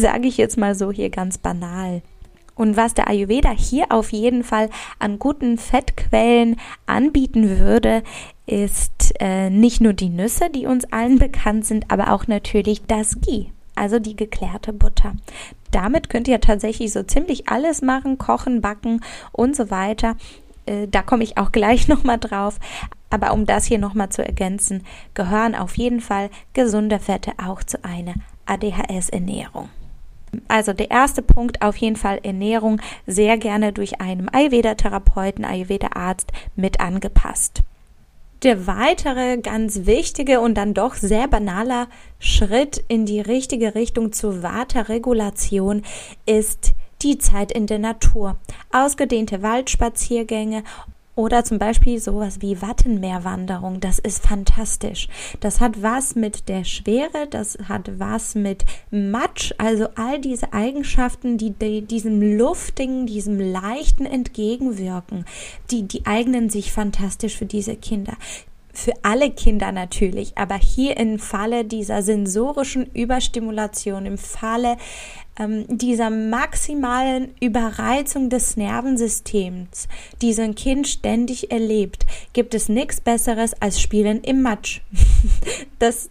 Sage 0.00 0.26
ich 0.26 0.38
jetzt 0.38 0.58
mal 0.58 0.74
so 0.74 0.90
hier 0.90 1.08
ganz 1.08 1.38
banal. 1.38 2.02
Und 2.56 2.76
was 2.76 2.94
der 2.94 3.08
Ayurveda 3.08 3.50
hier 3.50 3.92
auf 3.92 4.12
jeden 4.12 4.42
Fall 4.42 4.70
an 4.98 5.20
guten 5.20 5.56
Fettquellen 5.56 6.56
anbieten 6.86 7.60
würde, 7.60 8.02
ist 8.46 9.14
äh, 9.20 9.50
nicht 9.50 9.80
nur 9.80 9.92
die 9.92 10.08
Nüsse, 10.08 10.50
die 10.50 10.66
uns 10.66 10.84
allen 10.92 11.18
bekannt 11.20 11.64
sind, 11.64 11.92
aber 11.92 12.12
auch 12.12 12.26
natürlich 12.26 12.82
das 12.86 13.20
Ghee, 13.20 13.50
also 13.76 14.00
die 14.00 14.16
geklärte 14.16 14.72
Butter. 14.72 15.14
Damit 15.70 16.10
könnt 16.10 16.26
ihr 16.26 16.40
tatsächlich 16.40 16.92
so 16.92 17.04
ziemlich 17.04 17.48
alles 17.48 17.80
machen, 17.80 18.18
kochen, 18.18 18.60
backen 18.60 19.00
und 19.30 19.54
so 19.54 19.70
weiter. 19.70 20.16
Äh, 20.66 20.88
da 20.88 21.02
komme 21.02 21.22
ich 21.22 21.38
auch 21.38 21.52
gleich 21.52 21.86
nochmal 21.88 22.18
drauf. 22.18 22.58
Aber 23.10 23.32
um 23.32 23.46
das 23.46 23.64
hier 23.64 23.78
nochmal 23.78 24.08
zu 24.08 24.26
ergänzen, 24.26 24.84
gehören 25.14 25.54
auf 25.54 25.76
jeden 25.76 26.00
Fall 26.00 26.30
gesunde 26.52 26.98
Fette 26.98 27.32
auch 27.38 27.62
zu 27.62 27.84
einer 27.84 28.14
ADHS-Ernährung. 28.46 29.68
Also 30.48 30.72
der 30.72 30.90
erste 30.90 31.22
Punkt 31.22 31.62
auf 31.62 31.76
jeden 31.76 31.96
Fall 31.96 32.20
Ernährung 32.22 32.80
sehr 33.06 33.36
gerne 33.38 33.72
durch 33.72 34.00
einen 34.00 34.28
Ayurveda-Therapeuten, 34.28 35.44
Ayurveda-Arzt 35.44 36.32
mit 36.56 36.80
angepasst. 36.80 37.62
Der 38.42 38.66
weitere 38.66 39.38
ganz 39.38 39.86
wichtige 39.86 40.40
und 40.40 40.54
dann 40.54 40.74
doch 40.74 40.94
sehr 40.94 41.28
banaler 41.28 41.88
Schritt 42.18 42.84
in 42.88 43.06
die 43.06 43.20
richtige 43.20 43.74
Richtung 43.74 44.12
zur 44.12 44.42
Vata-Regulation 44.42 45.82
ist 46.26 46.74
die 47.00 47.18
Zeit 47.18 47.52
in 47.52 47.66
der 47.66 47.78
Natur. 47.78 48.36
Ausgedehnte 48.70 49.42
Waldspaziergänge 49.42 50.62
oder 51.16 51.44
zum 51.44 51.58
Beispiel 51.58 51.98
sowas 52.00 52.40
wie 52.40 52.60
Wattenmeerwanderung, 52.60 53.80
das 53.80 53.98
ist 53.98 54.26
fantastisch. 54.26 55.08
Das 55.40 55.60
hat 55.60 55.82
was 55.82 56.14
mit 56.14 56.48
der 56.48 56.64
Schwere, 56.64 57.26
das 57.30 57.56
hat 57.68 57.98
was 57.98 58.34
mit 58.34 58.64
Matsch, 58.90 59.52
also 59.58 59.88
all 59.94 60.20
diese 60.20 60.52
Eigenschaften, 60.52 61.38
die, 61.38 61.50
die 61.50 61.82
diesem 61.82 62.36
luftigen, 62.36 63.06
diesem 63.06 63.38
leichten 63.38 64.06
entgegenwirken, 64.06 65.24
die, 65.70 65.82
die 65.82 66.06
eignen 66.06 66.50
sich 66.50 66.72
fantastisch 66.72 67.36
für 67.36 67.46
diese 67.46 67.76
Kinder 67.76 68.14
für 68.78 68.92
alle 69.02 69.30
Kinder 69.30 69.72
natürlich, 69.72 70.36
aber 70.36 70.56
hier 70.56 70.96
im 70.96 71.18
Falle 71.18 71.64
dieser 71.64 72.02
sensorischen 72.02 72.86
Überstimulation, 72.92 74.06
im 74.06 74.18
Falle 74.18 74.76
ähm, 75.38 75.64
dieser 75.68 76.10
maximalen 76.10 77.34
Überreizung 77.40 78.30
des 78.30 78.56
Nervensystems, 78.56 79.88
die 80.22 80.32
so 80.32 80.42
ein 80.42 80.54
Kind 80.54 80.88
ständig 80.88 81.50
erlebt, 81.50 82.06
gibt 82.32 82.54
es 82.54 82.68
nichts 82.68 83.00
Besseres 83.00 83.54
als 83.60 83.80
Spielen 83.80 84.22
im 84.22 84.42
Matsch. 84.42 84.80
das, 85.78 86.10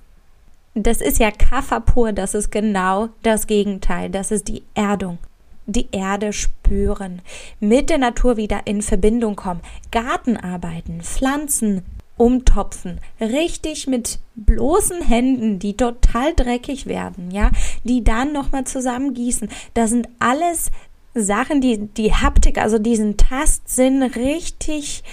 das 0.74 1.01
ist 1.01 1.20
ja 1.20 1.32
Kaffer 1.32 1.79
pur, 1.79 2.13
das 2.13 2.34
ist 2.34 2.51
genau 2.51 3.10
das 3.24 3.48
Gegenteil, 3.48 4.10
das 4.10 4.32
ist 4.32 4.48
die 4.48 4.63
Erdung 4.74 5.17
die 5.65 5.88
Erde 5.91 6.34
spüren, 6.34 7.22
mit 7.60 7.89
der 7.89 7.98
Natur 7.98 8.38
wieder 8.38 8.62
in 8.65 8.82
Verbindung 8.82 9.38
kommen, 9.38 9.62
Gartenarbeiten, 9.91 11.01
Pflanzen 11.01 11.84
umtopfen, 12.24 13.01
richtig 13.20 13.86
mit 13.86 14.20
bloßen 14.36 15.01
Händen, 15.01 15.60
die 15.60 15.75
total 15.75 16.34
dreckig 16.34 16.86
werden, 16.86 17.32
ja, 17.32 17.51
die 17.84 18.01
dann 18.01 18.32
nochmal 18.32 18.63
zusammengießen. 18.63 19.50
Das 19.74 19.89
sind 19.89 20.08
alles 20.20 20.72
Sachen, 21.13 21.60
die 21.60 21.80
die 21.80 22.13
Haptik, 22.13 22.58
also 22.58 22.80
diesen 22.80 23.18
Tastsinn 23.18 24.03
richtig 24.03 25.03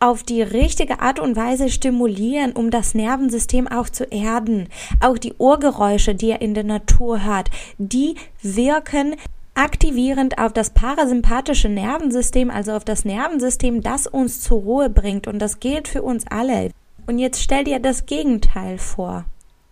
auf 0.00 0.22
die 0.22 0.40
richtige 0.40 1.00
Art 1.00 1.20
und 1.20 1.36
Weise 1.36 1.68
stimulieren, 1.68 2.52
um 2.52 2.70
das 2.70 2.94
Nervensystem 2.94 3.68
auch 3.68 3.90
zu 3.90 4.04
erden. 4.04 4.68
Auch 5.00 5.18
die 5.18 5.34
Ohrgeräusche, 5.36 6.14
die 6.14 6.30
er 6.30 6.40
in 6.40 6.54
der 6.54 6.64
Natur 6.64 7.24
hört, 7.24 7.50
die 7.76 8.14
wirken 8.40 9.16
aktivierend 9.58 10.38
auf 10.38 10.52
das 10.52 10.70
parasympathische 10.70 11.68
Nervensystem, 11.68 12.48
also 12.48 12.72
auf 12.72 12.84
das 12.84 13.04
Nervensystem, 13.04 13.82
das 13.82 14.06
uns 14.06 14.40
zur 14.40 14.60
Ruhe 14.60 14.88
bringt. 14.88 15.26
Und 15.26 15.40
das 15.40 15.58
gilt 15.58 15.88
für 15.88 16.02
uns 16.02 16.24
alle. 16.30 16.70
Und 17.08 17.18
jetzt 17.18 17.42
stell 17.42 17.64
dir 17.64 17.80
das 17.80 18.06
Gegenteil 18.06 18.78
vor. 18.78 19.24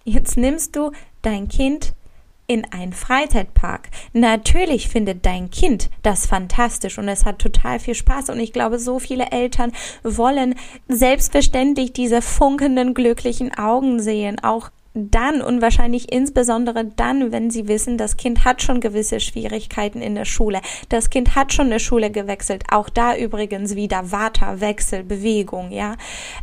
Jetzt 0.05 0.37
nimmst 0.37 0.75
du 0.75 0.91
dein 1.23 1.47
Kind 1.47 1.95
in 2.49 2.65
einen 2.73 2.93
Freizeitpark. 2.93 3.89
Natürlich 4.13 4.89
findet 4.89 5.25
dein 5.25 5.51
Kind 5.51 5.89
das 6.03 6.27
fantastisch 6.27 6.99
und 6.99 7.09
es 7.09 7.25
hat 7.25 7.39
total 7.39 7.79
viel 7.79 7.95
Spaß 7.95 8.31
und 8.31 8.41
ich 8.41 8.53
glaube, 8.53 8.79
so 8.79 8.99
viele 8.99 9.31
Eltern 9.31 9.73
wollen 10.03 10.55
selbstverständlich 10.89 11.93
diese 11.93 12.23
funkenden, 12.23 12.95
glücklichen 12.95 13.57
Augen 13.57 14.01
sehen, 14.01 14.39
auch 14.43 14.71
dann 14.97 15.43
und 15.43 15.63
wahrscheinlich 15.63 16.13
insbesondere 16.13 16.85
dann, 16.85 17.33
wenn 17.33 17.51
sie 17.51 17.69
wissen, 17.69 17.99
das 17.99 18.17
Kind 18.17 18.45
hat 18.45 18.63
schon 18.63 18.81
gewisse 18.81 19.21
Schwierigkeiten 19.21 20.01
in 20.01 20.15
der 20.15 20.25
Schule. 20.25 20.61
Das 20.89 21.11
Kind 21.11 21.35
hat 21.35 21.53
schon 21.53 21.67
eine 21.67 21.81
Schule 21.81 22.11
gewechselt. 22.11 22.65
Auch 22.71 22.89
da 22.89 23.17
übrigens 23.17 23.77
wieder 23.77 24.11
Vata, 24.11 24.61
Wechsel, 24.61 25.05
Bewegung, 25.05 25.71
ja. 25.71 25.97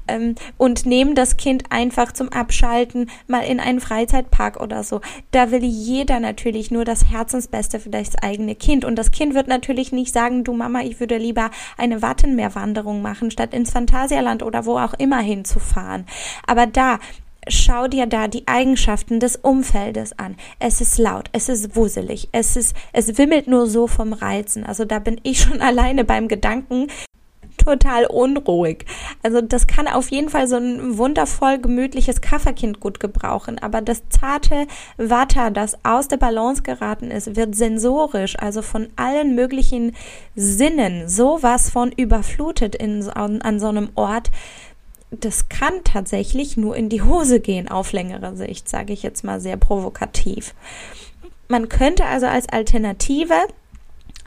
Ähm, 0.08 0.36
und 0.58 0.86
nehmen 0.86 1.16
das 1.16 1.38
Kind 1.38 1.66
einfach 1.70 2.12
zum 2.12 2.30
Abschalten 2.30 3.10
mal 3.28 3.42
in 3.42 3.60
einen 3.60 3.80
Freizeitpark 3.80 4.62
oder 4.62 4.84
so. 4.84 5.02
Da 5.32 5.52
will 5.52 5.64
jeder 5.64 6.20
natürlich 6.20 6.72
nur 6.72 6.86
das 6.86 7.10
Herzensbeste 7.10 7.80
für 7.80 7.90
das 7.90 8.16
eigene 8.22 8.56
Kind. 8.56 8.86
Und 8.86 8.96
das 8.96 9.12
Kind 9.12 9.34
wird 9.34 9.48
natürlich 9.48 9.92
nicht 9.92 10.14
sagen, 10.14 10.44
du 10.44 10.54
Mama, 10.54 10.82
ich 10.82 11.00
würde 11.00 11.18
lieber 11.18 11.50
eine 11.78 12.02
Wattenmeerwanderung 12.02 13.02
machen, 13.02 13.32
statt 13.32 13.54
ins 13.54 13.72
Phantasialand 13.72 14.44
oder 14.44 14.66
wo 14.66 14.78
auch 14.78 14.94
immer 14.94 15.20
hinzufahren. 15.20 16.06
Aber 16.46 16.68
da 16.68 17.00
schau 17.48 17.88
dir 17.88 18.06
da 18.06 18.28
die 18.28 18.48
Eigenschaften 18.48 19.20
des 19.20 19.36
Umfeldes 19.36 20.18
an. 20.18 20.36
Es 20.60 20.82
ist 20.82 20.98
laut, 20.98 21.30
es 21.32 21.50
ist 21.50 21.76
wuselig, 21.76 22.30
es 22.32 22.56
ist, 22.56 22.76
es 22.92 23.18
wimmelt 23.18 23.48
nur 23.48 23.68
so 23.68 23.88
vom 23.88 24.14
Reizen. 24.14 24.66
Also 24.66 24.86
da 24.86 25.00
bin 25.00 25.20
ich 25.24 25.40
schon 25.44 25.62
alleine 25.62 26.04
beim 26.04 26.28
Gedanken 26.28 26.88
total 27.58 28.06
unruhig. 28.06 28.86
Also 29.22 29.42
das 29.42 29.68
kann 29.68 29.88
auf 29.88 30.10
jeden 30.12 30.30
Fall 30.30 30.48
so 30.48 30.58
ein 30.58 30.98
wundervoll 30.98 31.60
gemütliches 31.60 32.22
Kafferkind 32.22 32.80
gut 32.80 33.00
gebrauchen, 33.00 33.60
aber 33.60 33.82
das 33.82 34.04
zarte 34.10 34.68
Watter, 34.98 35.52
das 35.52 35.78
aus 35.84 36.08
der 36.08 36.18
Balance 36.18 36.64
geraten 36.64 37.12
ist, 37.12 37.36
wird 37.36 37.56
sensorisch, 37.56 38.38
also 38.40 38.62
von 38.62 38.88
allen 38.96 39.36
möglichen 39.36 39.96
Sinnen 40.36 41.08
sowas 41.08 41.70
von 41.70 41.92
überflutet 41.92 42.76
in, 42.76 43.08
an, 43.10 43.42
an 43.42 43.60
so 43.60 43.68
einem 43.68 43.90
Ort, 43.96 44.32
das 45.20 45.50
kann 45.50 45.84
tatsächlich 45.84 46.58
nur 46.58 46.76
in 46.76 46.90
die 46.90 47.02
Hose 47.02 47.40
gehen 47.40 47.68
auf 47.68 47.92
längere 47.92 48.36
Sicht, 48.36 48.70
sage 48.70 48.94
ich 48.94 49.04
jetzt 49.04 49.24
mal 49.24 49.40
sehr 49.40 49.58
provokativ. 49.58 50.54
Man 51.48 51.70
könnte 51.70 52.06
also 52.06 52.26
als 52.26 52.50
Alternative 52.50 53.36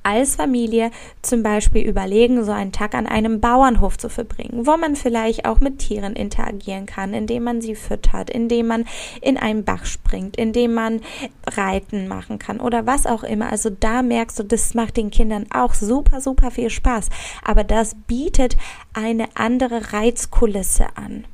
als 0.07 0.37
Familie 0.37 0.93
zum 1.21 1.43
Beispiel 1.43 1.83
überlegen, 1.83 2.45
so 2.45 2.53
einen 2.53 2.71
Tag 2.71 2.95
an 2.95 3.09
einem 3.09 3.41
Bauernhof 3.41 3.99
zu 3.99 4.09
verbringen, 4.09 4.65
wo 4.65 4.77
man 4.77 4.95
vielleicht 4.95 5.47
auch 5.47 5.59
mit 5.59 5.81
Tieren 5.81 6.15
interagieren 6.15 6.87
kann, 6.87 7.13
indem 7.13 7.43
man 7.43 7.61
sie 7.61 7.75
füttert, 7.75 8.31
indem 8.31 8.69
man 8.69 8.85
in 9.21 9.37
einen 9.37 9.65
Bach 9.65 9.85
springt, 9.85 10.37
indem 10.37 10.75
man 10.75 11.01
Reiten 11.45 12.07
machen 12.07 12.39
kann 12.39 12.61
oder 12.61 12.87
was 12.87 13.05
auch 13.05 13.25
immer. 13.25 13.51
Also 13.51 13.69
da 13.69 14.03
merkst 14.03 14.39
du, 14.39 14.45
das 14.45 14.75
macht 14.75 14.97
den 14.97 15.11
Kindern 15.11 15.47
auch 15.51 15.75
super, 15.75 16.21
super 16.21 16.53
viel 16.53 16.71
Spaß. 16.71 17.09
Aber 17.45 17.65
das 17.65 17.97
bietet 18.07 18.57
eine 18.95 19.27
andere 19.35 19.93
Reizkulisse 19.93 20.87
an. 20.95 21.25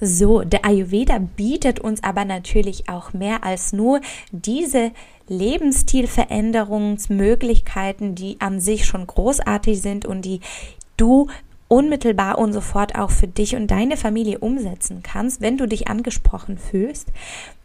So, 0.00 0.42
der 0.42 0.64
Ayurveda 0.66 1.18
bietet 1.18 1.78
uns 1.78 2.02
aber 2.02 2.24
natürlich 2.24 2.88
auch 2.88 3.12
mehr 3.12 3.44
als 3.44 3.72
nur 3.72 4.00
diese 4.32 4.90
Lebensstilveränderungsmöglichkeiten, 5.28 8.14
die 8.14 8.40
an 8.40 8.60
sich 8.60 8.84
schon 8.84 9.06
großartig 9.06 9.80
sind 9.80 10.06
und 10.06 10.24
die 10.24 10.40
du 10.96 11.28
unmittelbar 11.68 12.38
und 12.38 12.52
sofort 12.52 12.94
auch 12.94 13.10
für 13.10 13.26
dich 13.26 13.56
und 13.56 13.70
deine 13.70 13.96
Familie 13.96 14.38
umsetzen 14.38 15.02
kannst, 15.02 15.40
wenn 15.40 15.56
du 15.56 15.66
dich 15.66 15.88
angesprochen 15.88 16.58
fühlst. 16.58 17.08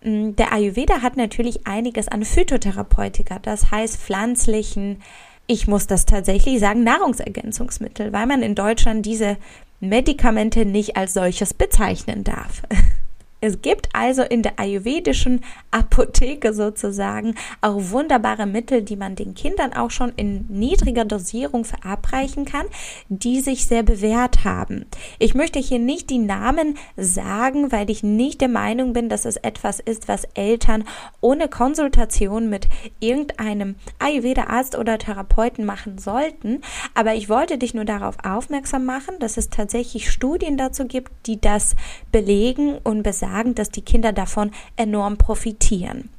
Mm, 0.04 0.36
der 0.36 0.54
Ayurveda 0.54 1.02
hat 1.02 1.17
natürlich 1.17 1.67
einiges 1.67 2.08
an 2.08 2.24
Phytotherapeutika, 2.24 3.39
das 3.39 3.72
heißt 3.72 3.98
pflanzlichen, 3.98 5.02
ich 5.48 5.67
muss 5.67 5.88
das 5.88 6.06
tatsächlich 6.06 6.60
sagen, 6.60 6.84
Nahrungsergänzungsmittel, 6.84 8.13
weil 8.13 8.28
man 8.28 8.43
in 8.43 8.56
Deutschland 8.56 9.06
diese 9.06 9.38
Medikamente 9.80 10.65
nicht 10.65 10.95
als 10.95 11.13
solches 11.13 11.54
bezeichnen 11.54 12.24
darf. 12.24 12.62
Es 13.41 13.62
gibt 13.62 13.88
also 13.93 14.21
in 14.21 14.43
der 14.43 14.60
ayurvedischen 14.60 15.41
Apotheke 15.71 16.54
sozusagen 16.54 17.36
auch 17.62 17.78
wunderbare 17.91 18.45
Mittel, 18.45 18.82
die 18.82 18.97
man 18.97 19.15
den 19.15 19.34
Kindern 19.34 19.71
auch 19.71 19.91
schon 19.91 20.12
in 20.17 20.45
niedriger 20.49 21.06
Dosierung 21.06 21.63
verabreichen 21.63 22.43
kann, 22.43 22.65
die 23.08 23.39
sich 23.39 23.65
sehr 23.65 23.84
bewährt 23.84 24.43
haben. 24.43 24.86
Ich 25.19 25.36
möchte 25.36 25.60
hier 25.60 25.80
nicht 25.80 26.10
die 26.10 26.17
Namen 26.17 26.78
sagen, 26.97 27.71
weil 27.71 27.89
ich 27.89 28.04
nicht 28.04 28.41
der 28.41 28.49
Meinung 28.49 28.91
bin, 28.91 29.08
dass 29.08 29.23
es 29.23 29.38
etwas 29.38 29.80
ist, 29.80 30.10
was 30.10 30.25
Eltern 30.34 30.84
ohne 31.21 31.47
Konsultation 31.47 32.49
mit 32.49 32.67
irgendeinem 32.99 33.75
Ayurveda-Arzt 33.99 34.78
oder 34.78 34.97
Therapeuten 34.97 35.65
machen 35.65 35.97
sollten. 35.97 36.62
Aber 36.93 37.15
ich 37.15 37.30
wollte 37.30 37.58
dich 37.58 37.73
nur 37.73 37.86
darauf 37.86 38.17
aufmerksam 38.25 38.84
machen, 38.84 39.15
dass 39.19 39.38
es 39.38 39.49
tatsächlich 39.49 40.12
Studien 40.12 40.58
dazu 40.58 40.86
gibt, 40.86 41.12
die 41.25 41.39
das 41.39 41.75
belegen 42.12 42.78
und 42.84 43.04
besagen 43.04 43.28
sagen, 43.29 43.55
dass 43.55 43.69
die 43.69 43.81
Kinder 43.81 44.11
davon 44.13 44.51
enorm 44.75 45.17
profitieren. 45.17 46.09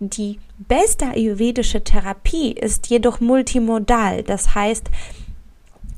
Die 0.00 0.38
beste 0.58 1.06
ayurvedische 1.06 1.84
Therapie 1.84 2.52
ist 2.52 2.88
jedoch 2.88 3.20
multimodal, 3.20 4.22
das 4.22 4.54
heißt, 4.54 4.90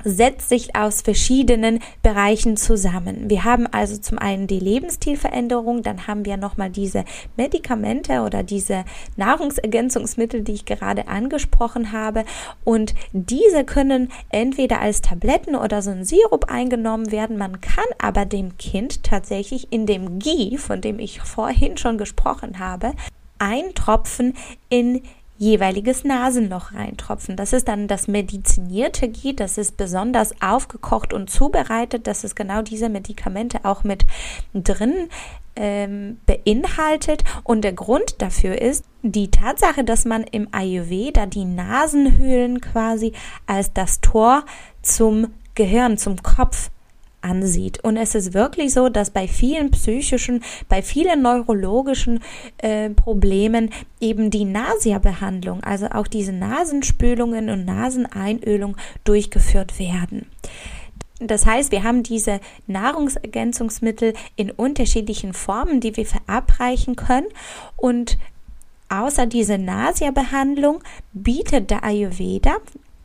setzt 0.06 0.48
sich 0.48 0.76
aus 0.76 1.02
verschiedenen 1.02 1.80
Bereichen 2.00 2.56
zusammen. 2.56 3.28
Wir 3.28 3.42
haben 3.42 3.66
also 3.66 3.98
zum 3.98 4.18
einen 4.18 4.46
die 4.46 4.60
Lebensstilveränderung, 4.60 5.82
dann 5.82 6.06
haben 6.06 6.24
wir 6.24 6.36
nochmal 6.36 6.70
diese 6.70 7.04
Medikamente 7.36 8.20
oder 8.20 8.44
diese 8.44 8.84
Nahrungsergänzungsmittel, 9.16 10.42
die 10.42 10.52
ich 10.52 10.64
gerade 10.64 11.08
angesprochen 11.08 11.90
habe. 11.90 12.24
Und 12.62 12.94
diese 13.12 13.64
können 13.64 14.12
entweder 14.30 14.80
als 14.80 15.02
Tabletten 15.02 15.56
oder 15.56 15.82
so 15.82 15.90
ein 15.90 16.04
Sirup 16.04 16.44
eingenommen 16.48 17.10
werden. 17.10 17.36
Man 17.36 17.60
kann 17.60 17.84
aber 17.98 18.26
dem 18.26 18.56
Kind 18.58 19.02
tatsächlich 19.02 19.72
in 19.72 19.86
dem 19.86 20.20
GI, 20.20 20.56
von 20.56 20.80
dem 20.80 21.00
ich 21.00 21.20
vorhin 21.20 21.76
schon 21.78 21.98
gesprochen 21.98 22.60
habe, 22.60 22.92
ein 23.38 23.74
Tropfen 23.74 24.34
in 24.68 25.02
jeweiliges 25.38 26.04
Nasenloch 26.04 26.72
reintropfen. 26.72 27.36
Das 27.36 27.52
ist 27.52 27.68
dann 27.68 27.88
das 27.88 28.08
medizinierte 28.08 29.08
Ghee, 29.08 29.32
das 29.32 29.58
ist 29.58 29.76
besonders 29.76 30.34
aufgekocht 30.40 31.12
und 31.12 31.30
zubereitet, 31.30 32.06
dass 32.06 32.24
es 32.24 32.34
genau 32.34 32.62
diese 32.62 32.88
Medikamente 32.88 33.64
auch 33.64 33.84
mit 33.84 34.06
drin 34.54 35.08
ähm, 35.56 36.18
beinhaltet. 36.26 37.24
Und 37.44 37.62
der 37.62 37.72
Grund 37.72 38.22
dafür 38.22 38.60
ist 38.60 38.84
die 39.02 39.30
Tatsache, 39.30 39.84
dass 39.84 40.04
man 40.04 40.22
im 40.22 40.48
Ayurveda 40.52 41.26
die 41.26 41.44
Nasenhöhlen 41.44 42.60
quasi 42.60 43.12
als 43.46 43.72
das 43.72 44.00
Tor 44.00 44.44
zum 44.82 45.34
Gehirn, 45.54 45.98
zum 45.98 46.22
Kopf 46.22 46.70
ansieht. 47.26 47.82
Und 47.82 47.96
es 47.96 48.14
ist 48.14 48.32
wirklich 48.32 48.72
so, 48.72 48.88
dass 48.88 49.10
bei 49.10 49.26
vielen 49.26 49.70
psychischen, 49.70 50.42
bei 50.68 50.82
vielen 50.82 51.22
neurologischen 51.22 52.20
äh, 52.58 52.90
Problemen 52.90 53.70
eben 54.00 54.30
die 54.30 54.44
Nasia-Behandlung, 54.44 55.62
also 55.64 55.86
auch 55.86 56.06
diese 56.06 56.32
Nasenspülungen 56.32 57.50
und 57.50 57.64
Naseneinölung 57.64 58.76
durchgeführt 59.04 59.78
werden. 59.78 60.26
Das 61.18 61.46
heißt, 61.46 61.72
wir 61.72 61.82
haben 61.82 62.02
diese 62.02 62.40
Nahrungsergänzungsmittel 62.66 64.12
in 64.36 64.50
unterschiedlichen 64.50 65.32
Formen, 65.32 65.80
die 65.80 65.96
wir 65.96 66.06
verabreichen 66.06 66.96
können 66.96 67.28
und 67.76 68.18
Außer 68.88 69.26
diese 69.26 69.58
Nasia-Behandlung 69.58 70.80
bietet 71.12 71.70
der 71.72 71.82
Ayurveda 71.82 72.58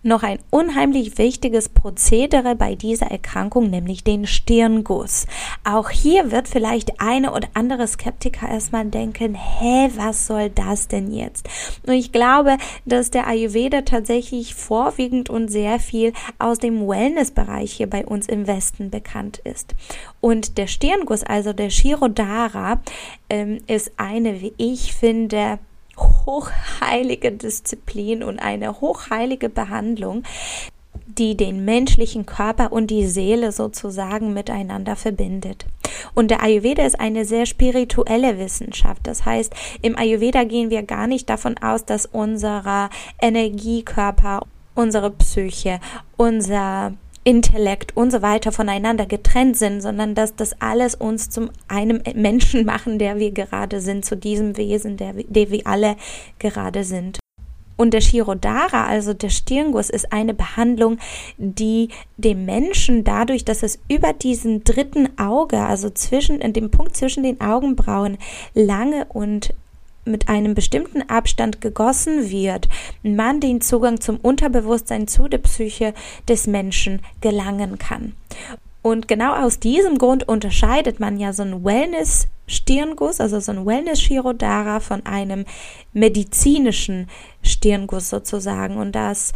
noch 0.04 0.24
ein 0.24 0.40
unheimlich 0.50 1.18
wichtiges 1.18 1.70
Prozedere 1.70 2.56
bei 2.56 2.76
dieser 2.76 3.08
Erkrankung, 3.08 3.70
nämlich 3.70 4.04
den 4.04 4.26
Stirnguss. 4.26 5.28
Auch 5.64 5.90
hier 5.90 6.32
wird 6.32 6.48
vielleicht 6.48 7.00
eine 7.00 7.34
oder 7.34 7.48
andere 7.54 7.88
Skeptiker 7.88 8.50
erstmal 8.50 8.86
denken, 8.86 9.36
hä, 9.36 9.90
was 9.96 10.28
soll 10.28 10.50
das 10.50 10.88
denn 10.88 11.12
jetzt? 11.12 11.48
Und 11.86 11.94
ich 11.94 12.12
glaube, 12.12 12.58
dass 12.86 13.12
der 13.12 13.28
Ayurveda 13.28 13.82
tatsächlich 13.82 14.56
vorwiegend 14.56 15.30
und 15.30 15.50
sehr 15.50 15.80
viel 15.80 16.14
aus 16.40 16.58
dem 16.58 16.88
Wellnessbereich 16.88 17.72
hier 17.72 17.90
bei 17.90 18.06
uns 18.06 18.28
im 18.28 18.48
Westen 18.48 18.90
bekannt 18.90 19.40
ist. 19.44 19.76
Und 20.20 20.58
der 20.58 20.68
Stirnguss, 20.68 21.24
also 21.24 21.54
der 21.54 21.70
Shirodara, 21.70 22.82
ähm, 23.30 23.60
ist 23.68 23.92
eine, 23.98 24.42
wie 24.42 24.54
ich 24.58 24.94
finde, 24.94 25.60
hochheilige 26.26 27.32
Disziplin 27.32 28.24
und 28.24 28.40
eine 28.40 28.82
hochheilige 28.82 29.50
Behandlung, 29.50 30.24
die 31.18 31.36
den 31.36 31.66
menschlichen 31.66 32.26
Körper 32.26 32.72
und 32.72 32.88
die 32.88 33.08
Seele 33.08 33.52
sozusagen 33.52 34.34
miteinander 34.34 34.96
verbindet. 34.96 35.66
Und 36.14 36.32
der 36.32 36.44
Ayurveda 36.44 36.84
ist 36.84 37.00
eine 37.00 37.26
sehr 37.26 37.46
spirituelle 37.46 38.38
Wissenschaft. 38.38 39.02
Das 39.04 39.26
heißt, 39.26 39.54
im 39.82 39.98
Ayurveda 39.98 40.44
gehen 40.44 40.70
wir 40.70 40.84
gar 40.84 41.08
nicht 41.08 41.30
davon 41.30 41.58
aus, 41.58 41.86
dass 41.86 42.06
unser 42.06 42.90
Energiekörper, 43.22 44.46
unsere 44.76 45.12
Psyche, 45.12 45.80
unser 46.18 46.94
Intellekt 47.24 47.96
und 47.96 48.12
so 48.12 48.22
weiter 48.22 48.52
voneinander 48.52 49.06
getrennt 49.06 49.58
sind, 49.58 49.82
sondern 49.82 50.16
dass 50.16 50.36
das 50.36 50.60
alles 50.62 50.96
uns 50.96 51.30
zum 51.30 51.52
einem 51.68 52.02
Menschen 52.16 52.66
machen, 52.66 53.00
der 53.00 53.18
wir 53.18 53.32
gerade 53.32 53.82
sind, 53.82 54.06
zu 54.06 54.16
diesem 54.18 54.58
Wesen, 54.58 54.98
der, 54.98 55.14
der 55.14 55.52
wir 55.52 55.66
alle 55.66 55.96
gerade 56.40 56.84
sind. 56.84 57.20
Und 57.78 57.96
der 57.96 58.02
Shirodara, 58.02 58.86
also 58.86 59.14
der 59.14 59.30
Stirnguss, 59.30 59.90
ist 59.90 60.14
eine 60.14 60.36
Behandlung, 60.36 61.00
die 61.38 61.90
dem 62.16 62.46
Menschen 62.46 63.04
dadurch, 63.04 63.44
dass 63.44 63.64
es 63.64 63.80
über 63.88 64.14
diesen 64.14 64.64
dritten 64.64 65.18
Auge, 65.18 65.58
also 65.58 65.90
zwischen, 65.90 66.42
in 66.42 66.54
dem 66.54 66.70
Punkt 66.70 66.96
zwischen 66.96 67.24
den 67.24 67.42
Augenbrauen, 67.42 68.20
lange 68.54 69.06
und 69.06 69.56
mit 70.06 70.30
einem 70.30 70.54
bestimmten 70.54 71.02
Abstand 71.10 71.62
gegossen 71.62 72.30
wird, 72.30 72.68
man 73.04 73.40
den 73.40 73.62
Zugang 73.62 74.02
zum 74.02 74.18
Unterbewusstsein 74.18 75.08
zu 75.08 75.28
der 75.28 75.40
Psyche 75.40 75.94
des 76.28 76.48
Menschen 76.48 77.02
gelangen 77.22 77.78
kann. 77.78 78.14
Und 78.82 79.08
genau 79.08 79.36
aus 79.36 79.60
diesem 79.60 79.98
Grund 80.00 80.28
unterscheidet 80.28 81.00
man 81.00 81.20
ja 81.20 81.34
so 81.34 81.44
einen 81.44 81.64
Wellness-Stirnguss, 81.64 83.22
also 83.22 83.40
so 83.40 83.52
ein 83.52 83.66
Wellness-Shirodara 83.66 84.80
von 84.80 85.06
einem 85.06 85.46
medizinischen 85.94 87.08
Stirnguss 87.44 88.10
sozusagen. 88.10 88.78
Und 88.78 88.94
das 88.94 89.34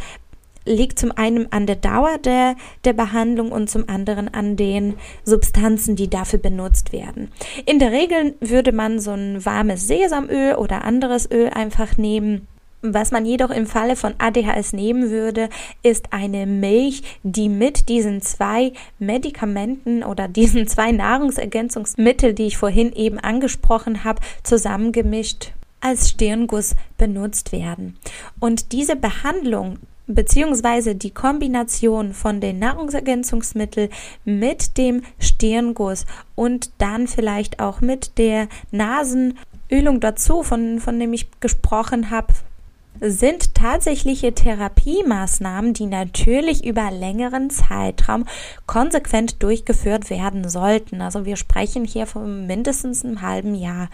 liegt 0.66 0.98
zum 0.98 1.12
einen 1.12 1.50
an 1.52 1.66
der 1.66 1.76
Dauer 1.76 2.18
der, 2.18 2.56
der 2.84 2.92
Behandlung 2.92 3.52
und 3.52 3.70
zum 3.70 3.88
anderen 3.88 4.32
an 4.32 4.56
den 4.56 4.94
Substanzen, 5.24 5.96
die 5.96 6.10
dafür 6.10 6.38
benutzt 6.38 6.92
werden. 6.92 7.30
In 7.64 7.78
der 7.78 7.92
Regel 7.92 8.34
würde 8.40 8.72
man 8.72 9.00
so 9.00 9.12
ein 9.12 9.44
warmes 9.44 9.86
Sesamöl 9.86 10.56
oder 10.56 10.84
anderes 10.84 11.30
Öl 11.30 11.48
einfach 11.48 11.96
nehmen. 11.96 12.46
Was 12.82 13.10
man 13.10 13.24
jedoch 13.24 13.50
im 13.50 13.66
Falle 13.66 13.96
von 13.96 14.14
ADHS 14.18 14.72
nehmen 14.72 15.10
würde, 15.10 15.48
ist 15.82 16.12
eine 16.12 16.46
Milch, 16.46 17.02
die 17.22 17.48
mit 17.48 17.88
diesen 17.88 18.20
zwei 18.20 18.72
Medikamenten 18.98 20.04
oder 20.04 20.28
diesen 20.28 20.66
zwei 20.66 20.92
Nahrungsergänzungsmitteln, 20.92 22.34
die 22.34 22.46
ich 22.46 22.58
vorhin 22.58 22.92
eben 22.92 23.18
angesprochen 23.18 24.04
habe, 24.04 24.20
zusammengemischt 24.42 25.52
als 25.80 26.10
Stirnguss 26.10 26.74
benutzt 26.98 27.52
werden. 27.52 27.96
Und 28.40 28.72
diese 28.72 28.96
Behandlung 28.96 29.78
beziehungsweise 30.06 30.94
die 30.94 31.10
Kombination 31.10 32.12
von 32.14 32.40
den 32.40 32.58
Nahrungsergänzungsmitteln 32.58 33.90
mit 34.24 34.78
dem 34.78 35.02
Stirnguss 35.18 36.06
und 36.34 36.70
dann 36.78 37.08
vielleicht 37.08 37.60
auch 37.60 37.80
mit 37.80 38.18
der 38.18 38.48
Nasenölung 38.70 40.00
dazu, 40.00 40.42
von, 40.42 40.80
von 40.80 40.98
dem 40.98 41.12
ich 41.12 41.28
gesprochen 41.40 42.10
habe, 42.10 42.34
sind 43.00 43.54
tatsächliche 43.54 44.32
Therapiemaßnahmen, 44.32 45.74
die 45.74 45.86
natürlich 45.86 46.64
über 46.64 46.90
längeren 46.90 47.50
Zeitraum 47.50 48.24
konsequent 48.66 49.42
durchgeführt 49.42 50.08
werden 50.08 50.48
sollten. 50.48 51.02
Also 51.02 51.24
wir 51.24 51.36
sprechen 51.36 51.84
hier 51.84 52.06
von 52.06 52.46
mindestens 52.46 53.04
einem 53.04 53.20
halben 53.20 53.54
Jahr. 53.54 53.90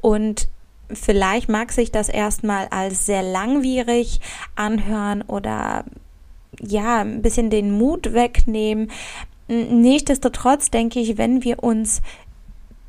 Und 0.00 0.48
vielleicht 0.92 1.48
mag 1.48 1.72
sich 1.72 1.90
das 1.92 2.08
erstmal 2.08 2.68
als 2.70 3.06
sehr 3.06 3.22
langwierig 3.22 4.20
anhören 4.56 5.22
oder 5.22 5.84
ja, 6.60 7.00
ein 7.00 7.22
bisschen 7.22 7.50
den 7.50 7.76
Mut 7.76 8.12
wegnehmen. 8.12 8.90
Nichtsdestotrotz 9.48 10.70
denke 10.70 11.00
ich, 11.00 11.18
wenn 11.18 11.42
wir 11.42 11.62
uns 11.62 12.02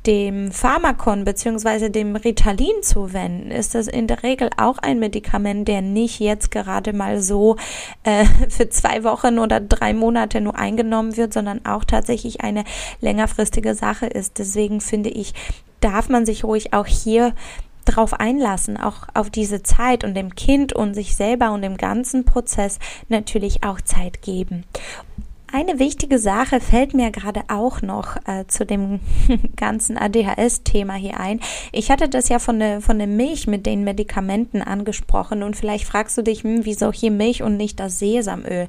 dem 0.06 0.50
Pharmakon 0.50 1.24
bzw. 1.24 1.88
dem 1.88 2.16
Ritalin 2.16 2.82
zuwenden, 2.82 3.50
ist 3.50 3.74
das 3.74 3.86
in 3.86 4.08
der 4.08 4.22
Regel 4.22 4.50
auch 4.56 4.78
ein 4.78 4.98
Medikament, 4.98 5.68
der 5.68 5.80
nicht 5.80 6.18
jetzt 6.18 6.50
gerade 6.50 6.92
mal 6.92 7.20
so 7.20 7.56
äh, 8.02 8.24
für 8.48 8.68
zwei 8.68 9.04
Wochen 9.04 9.38
oder 9.38 9.60
drei 9.60 9.94
Monate 9.94 10.40
nur 10.40 10.58
eingenommen 10.58 11.16
wird, 11.16 11.32
sondern 11.32 11.64
auch 11.64 11.84
tatsächlich 11.84 12.40
eine 12.40 12.64
längerfristige 13.00 13.74
Sache 13.74 14.06
ist. 14.06 14.38
Deswegen 14.38 14.80
finde 14.80 15.10
ich, 15.10 15.34
darf 15.80 16.08
man 16.08 16.26
sich 16.26 16.44
ruhig 16.44 16.72
auch 16.72 16.86
hier 16.86 17.34
drauf 17.84 18.14
einlassen, 18.14 18.76
auch 18.76 19.08
auf 19.14 19.30
diese 19.30 19.62
Zeit 19.62 20.04
und 20.04 20.14
dem 20.14 20.34
Kind 20.34 20.72
und 20.72 20.94
sich 20.94 21.16
selber 21.16 21.52
und 21.52 21.62
dem 21.62 21.76
ganzen 21.76 22.24
Prozess 22.24 22.78
natürlich 23.08 23.64
auch 23.64 23.80
Zeit 23.80 24.22
geben. 24.22 24.64
Eine 25.54 25.78
wichtige 25.78 26.18
Sache 26.18 26.60
fällt 26.60 26.94
mir 26.94 27.10
gerade 27.10 27.42
auch 27.48 27.82
noch 27.82 28.16
äh, 28.26 28.46
zu 28.46 28.64
dem 28.64 29.00
ganzen 29.56 29.98
ADHS-Thema 29.98 30.94
hier 30.94 31.20
ein. 31.20 31.40
Ich 31.72 31.90
hatte 31.90 32.08
das 32.08 32.30
ja 32.30 32.38
von 32.38 32.58
der, 32.58 32.80
von 32.80 32.96
der 32.98 33.06
Milch 33.06 33.46
mit 33.46 33.66
den 33.66 33.84
Medikamenten 33.84 34.62
angesprochen 34.62 35.42
und 35.42 35.54
vielleicht 35.54 35.84
fragst 35.84 36.16
du 36.16 36.22
dich, 36.22 36.42
hm, 36.42 36.64
wieso 36.64 36.90
hier 36.90 37.10
Milch 37.10 37.42
und 37.42 37.58
nicht 37.58 37.80
das 37.80 37.98
Sesamöl? 37.98 38.68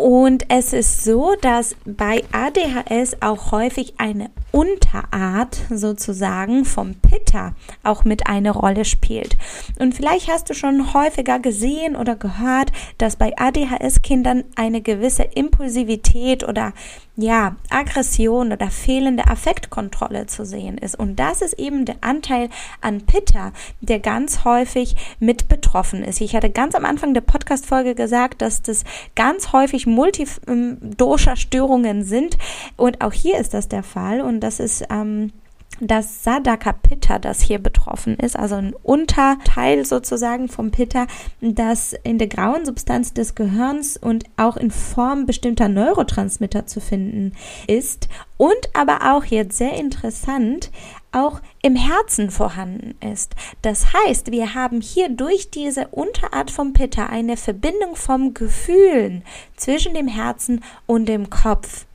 Und 0.00 0.46
es 0.48 0.72
ist 0.72 1.04
so, 1.04 1.34
dass 1.42 1.76
bei 1.84 2.24
ADHS 2.32 3.18
auch 3.20 3.52
häufig 3.52 3.92
eine 3.98 4.30
Unterart 4.50 5.58
sozusagen 5.68 6.64
vom 6.64 6.94
Pitta 6.94 7.54
auch 7.82 8.04
mit 8.04 8.26
eine 8.26 8.50
Rolle 8.50 8.86
spielt. 8.86 9.36
Und 9.78 9.94
vielleicht 9.94 10.32
hast 10.32 10.48
du 10.48 10.54
schon 10.54 10.94
häufiger 10.94 11.38
gesehen 11.38 11.96
oder 11.96 12.16
gehört, 12.16 12.72
dass 12.96 13.16
bei 13.16 13.36
ADHS-Kindern 13.36 14.44
eine 14.56 14.80
gewisse 14.80 15.24
Impulsivität 15.24 16.48
oder 16.48 16.72
ja, 17.20 17.56
Aggression 17.68 18.52
oder 18.52 18.70
fehlende 18.70 19.26
Affektkontrolle 19.26 20.26
zu 20.26 20.44
sehen 20.44 20.78
ist. 20.78 20.96
Und 20.98 21.16
das 21.16 21.42
ist 21.42 21.58
eben 21.58 21.84
der 21.84 21.96
Anteil 22.00 22.48
an 22.80 23.02
Pitta, 23.02 23.52
der 23.80 23.98
ganz 24.00 24.44
häufig 24.44 24.96
mit 25.18 25.48
betroffen 25.48 26.04
ist. 26.04 26.20
Ich 26.20 26.36
hatte 26.36 26.50
ganz 26.50 26.74
am 26.74 26.84
Anfang 26.84 27.14
der 27.14 27.22
Podcast-Folge 27.22 27.94
gesagt, 27.94 28.42
dass 28.42 28.60
das 28.62 28.84
ganz 29.14 29.52
häufig 29.52 29.86
Multidosha-Störungen 29.86 32.04
sind. 32.04 32.36
Und 32.76 33.00
auch 33.00 33.12
hier 33.12 33.38
ist 33.38 33.54
das 33.54 33.68
der 33.68 33.82
Fall. 33.82 34.20
Und 34.20 34.40
das 34.40 34.60
ist, 34.60 34.84
ähm, 34.90 35.32
das 35.78 36.24
Sadaka 36.24 36.72
Pitta, 36.72 37.18
das 37.18 37.40
hier 37.40 37.58
betroffen 37.58 38.16
ist, 38.16 38.36
also 38.36 38.56
ein 38.56 38.74
Unterteil 38.82 39.86
sozusagen 39.86 40.48
vom 40.48 40.70
Pitta, 40.70 41.06
das 41.40 41.94
in 42.02 42.18
der 42.18 42.26
grauen 42.26 42.66
Substanz 42.66 43.14
des 43.14 43.34
Gehirns 43.34 43.96
und 43.96 44.24
auch 44.36 44.56
in 44.56 44.70
Form 44.70 45.26
bestimmter 45.26 45.68
Neurotransmitter 45.68 46.66
zu 46.66 46.80
finden 46.80 47.32
ist 47.66 48.08
und 48.36 48.58
aber 48.74 49.14
auch 49.14 49.24
jetzt 49.24 49.56
sehr 49.56 49.74
interessant, 49.74 50.70
auch 51.12 51.40
im 51.62 51.76
Herzen 51.76 52.30
vorhanden 52.30 52.94
ist. 53.12 53.34
Das 53.62 53.92
heißt, 53.92 54.30
wir 54.30 54.54
haben 54.54 54.80
hier 54.80 55.08
durch 55.08 55.50
diese 55.50 55.88
Unterart 55.88 56.50
vom 56.50 56.72
Pitta 56.72 57.06
eine 57.06 57.36
Verbindung 57.36 57.96
vom 57.96 58.34
Gefühlen 58.34 59.24
zwischen 59.56 59.94
dem 59.94 60.08
Herzen 60.08 60.62
und 60.86 61.06
dem 61.06 61.30
Kopf. 61.30 61.86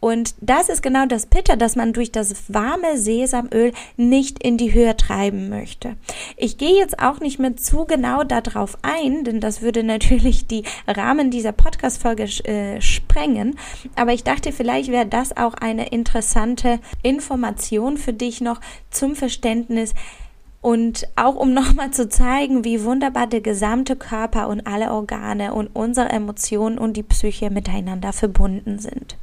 Und 0.00 0.34
das 0.40 0.70
ist 0.70 0.82
genau 0.82 1.04
das 1.04 1.26
Pitter, 1.26 1.56
das 1.56 1.76
man 1.76 1.92
durch 1.92 2.10
das 2.10 2.34
warme 2.48 2.96
Sesamöl 2.96 3.72
nicht 3.98 4.42
in 4.42 4.56
die 4.56 4.72
Höhe 4.72 4.96
treiben 4.96 5.50
möchte. 5.50 5.96
Ich 6.38 6.56
gehe 6.56 6.76
jetzt 6.76 6.98
auch 6.98 7.20
nicht 7.20 7.38
mehr 7.38 7.56
zu 7.56 7.84
genau 7.84 8.24
darauf 8.24 8.78
ein, 8.82 9.24
denn 9.24 9.40
das 9.40 9.60
würde 9.60 9.82
natürlich 9.84 10.46
die 10.46 10.64
Rahmen 10.86 11.30
dieser 11.30 11.52
Podcast-Folge 11.52 12.24
äh, 12.44 12.80
sprengen. 12.80 13.58
Aber 13.94 14.12
ich 14.12 14.24
dachte, 14.24 14.52
vielleicht 14.52 14.90
wäre 14.90 15.06
das 15.06 15.36
auch 15.36 15.54
eine 15.54 15.88
interessante 15.88 16.80
Information 17.02 17.98
für 17.98 18.14
dich 18.14 18.40
noch 18.40 18.60
zum 18.90 19.14
Verständnis, 19.14 19.94
und 20.62 21.08
auch 21.16 21.36
um 21.36 21.54
nochmal 21.54 21.90
zu 21.90 22.08
zeigen, 22.08 22.64
wie 22.64 22.84
wunderbar 22.84 23.26
der 23.26 23.40
gesamte 23.40 23.96
Körper 23.96 24.48
und 24.48 24.66
alle 24.66 24.92
Organe 24.92 25.54
und 25.54 25.68
unsere 25.74 26.10
Emotionen 26.10 26.78
und 26.78 26.98
die 26.98 27.02
Psyche 27.02 27.50
miteinander 27.50 28.12
verbunden 28.12 28.78
sind. 28.78 29.16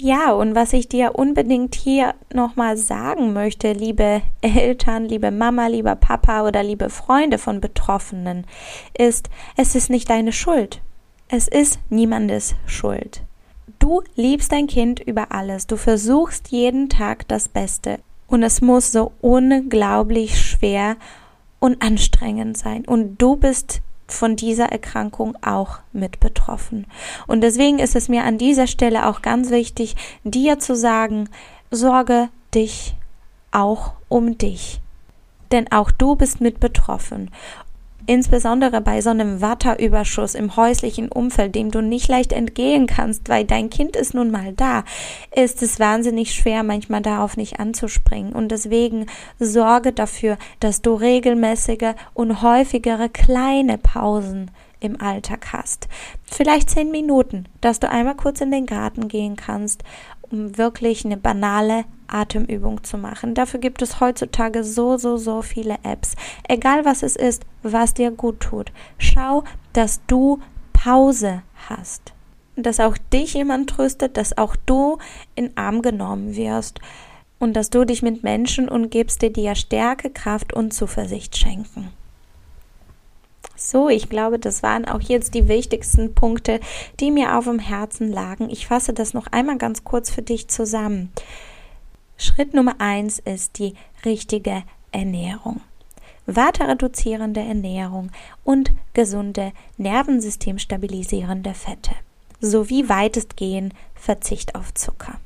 Ja, 0.00 0.30
und 0.30 0.54
was 0.54 0.74
ich 0.74 0.88
dir 0.88 1.16
unbedingt 1.16 1.74
hier 1.74 2.14
nochmal 2.32 2.76
sagen 2.76 3.32
möchte, 3.32 3.72
liebe 3.72 4.22
Eltern, 4.42 5.06
liebe 5.06 5.32
Mama, 5.32 5.66
lieber 5.66 5.96
Papa 5.96 6.46
oder 6.46 6.62
liebe 6.62 6.88
Freunde 6.88 7.36
von 7.36 7.60
Betroffenen, 7.60 8.46
ist, 8.96 9.28
es 9.56 9.74
ist 9.74 9.90
nicht 9.90 10.08
deine 10.08 10.32
Schuld. 10.32 10.80
Es 11.26 11.48
ist 11.48 11.80
niemandes 11.90 12.54
Schuld. 12.64 13.24
Du 13.80 14.02
liebst 14.14 14.52
dein 14.52 14.68
Kind 14.68 15.00
über 15.00 15.32
alles. 15.32 15.66
Du 15.66 15.76
versuchst 15.76 16.48
jeden 16.48 16.88
Tag 16.88 17.26
das 17.26 17.48
Beste. 17.48 17.98
Und 18.28 18.44
es 18.44 18.60
muss 18.60 18.92
so 18.92 19.10
unglaublich 19.20 20.38
schwer 20.40 20.96
und 21.58 21.82
anstrengend 21.82 22.56
sein. 22.56 22.84
Und 22.84 23.20
du 23.20 23.34
bist 23.34 23.82
von 24.08 24.36
dieser 24.36 24.66
Erkrankung 24.66 25.36
auch 25.42 25.78
mit 25.92 26.20
betroffen. 26.20 26.86
Und 27.26 27.42
deswegen 27.42 27.78
ist 27.78 27.94
es 27.94 28.08
mir 28.08 28.24
an 28.24 28.38
dieser 28.38 28.66
Stelle 28.66 29.06
auch 29.06 29.22
ganz 29.22 29.50
wichtig, 29.50 29.96
dir 30.24 30.58
zu 30.58 30.74
sagen, 30.74 31.28
sorge 31.70 32.28
dich 32.54 32.94
auch 33.52 33.92
um 34.08 34.38
dich. 34.38 34.80
Denn 35.52 35.70
auch 35.72 35.90
du 35.90 36.16
bist 36.16 36.40
mit 36.40 36.60
betroffen 36.60 37.30
insbesondere 38.08 38.80
bei 38.80 39.02
so 39.02 39.10
einem 39.10 39.42
Watterüberschuss 39.42 40.34
im 40.34 40.56
häuslichen 40.56 41.10
Umfeld, 41.10 41.54
dem 41.54 41.70
du 41.70 41.82
nicht 41.82 42.08
leicht 42.08 42.32
entgehen 42.32 42.86
kannst, 42.86 43.28
weil 43.28 43.44
dein 43.44 43.68
Kind 43.68 43.96
ist 43.96 44.14
nun 44.14 44.30
mal 44.30 44.54
da, 44.54 44.84
ist 45.36 45.62
es 45.62 45.78
wahnsinnig 45.78 46.32
schwer, 46.32 46.62
manchmal 46.62 47.02
darauf 47.02 47.36
nicht 47.36 47.60
anzuspringen. 47.60 48.32
Und 48.32 48.50
deswegen 48.50 49.06
sorge 49.38 49.92
dafür, 49.92 50.38
dass 50.58 50.80
du 50.80 50.94
regelmäßige 50.94 51.94
und 52.14 52.40
häufigere 52.40 53.10
kleine 53.10 53.76
Pausen 53.76 54.50
im 54.80 55.00
Alltag 55.00 55.52
hast. 55.52 55.86
Vielleicht 56.24 56.70
zehn 56.70 56.90
Minuten, 56.90 57.44
dass 57.60 57.78
du 57.78 57.90
einmal 57.90 58.16
kurz 58.16 58.40
in 58.40 58.50
den 58.50 58.64
Garten 58.64 59.08
gehen 59.08 59.36
kannst, 59.36 59.84
um 60.30 60.56
wirklich 60.56 61.04
eine 61.04 61.18
banale 61.18 61.84
Atemübung 62.08 62.82
zu 62.84 62.98
machen. 62.98 63.34
Dafür 63.34 63.60
gibt 63.60 63.82
es 63.82 64.00
heutzutage 64.00 64.64
so, 64.64 64.96
so, 64.96 65.16
so 65.16 65.42
viele 65.42 65.76
Apps. 65.82 66.16
Egal 66.48 66.84
was 66.84 67.02
es 67.02 67.16
ist, 67.16 67.44
was 67.62 67.94
dir 67.94 68.10
gut 68.10 68.40
tut. 68.40 68.72
Schau, 68.98 69.44
dass 69.72 70.00
du 70.06 70.40
Pause 70.72 71.42
hast. 71.68 72.12
Dass 72.56 72.80
auch 72.80 72.96
dich 73.12 73.34
jemand 73.34 73.70
tröstet, 73.70 74.16
dass 74.16 74.36
auch 74.36 74.56
du 74.66 74.98
in 75.34 75.56
Arm 75.56 75.82
genommen 75.82 76.34
wirst 76.34 76.80
und 77.38 77.54
dass 77.54 77.70
du 77.70 77.84
dich 77.84 78.02
mit 78.02 78.22
Menschen 78.22 78.68
umgibst, 78.68 79.22
die 79.22 79.32
dir 79.32 79.54
Stärke, 79.54 80.10
Kraft 80.10 80.52
und 80.52 80.72
Zuversicht 80.72 81.36
schenken. 81.36 81.90
So, 83.56 83.88
ich 83.88 84.08
glaube, 84.08 84.38
das 84.38 84.62
waren 84.62 84.84
auch 84.84 85.00
jetzt 85.00 85.34
die 85.34 85.48
wichtigsten 85.48 86.14
Punkte, 86.14 86.60
die 87.00 87.10
mir 87.10 87.36
auf 87.36 87.44
dem 87.44 87.58
Herzen 87.58 88.12
lagen. 88.12 88.50
Ich 88.50 88.68
fasse 88.68 88.92
das 88.92 89.14
noch 89.14 89.26
einmal 89.32 89.58
ganz 89.58 89.82
kurz 89.82 90.10
für 90.10 90.22
dich 90.22 90.48
zusammen. 90.48 91.12
Schritt 92.20 92.52
Nummer 92.52 92.74
eins 92.80 93.20
ist 93.20 93.58
die 93.58 93.74
richtige 94.04 94.64
Ernährung. 94.90 95.60
Waterreduzierende 96.26 97.40
Ernährung 97.40 98.10
und 98.44 98.72
gesunde 98.92 99.52
nervensystemstabilisierende 99.76 101.54
Fette 101.54 101.92
sowie 102.40 102.88
weitestgehend 102.88 103.72
Verzicht 103.94 104.56
auf 104.56 104.74
Zucker. 104.74 105.20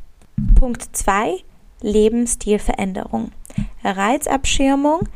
Punkt 0.55 0.94
2 0.94 1.42
Lebensstilveränderung. 1.81 3.33
Reizabschirmung, 3.83 5.09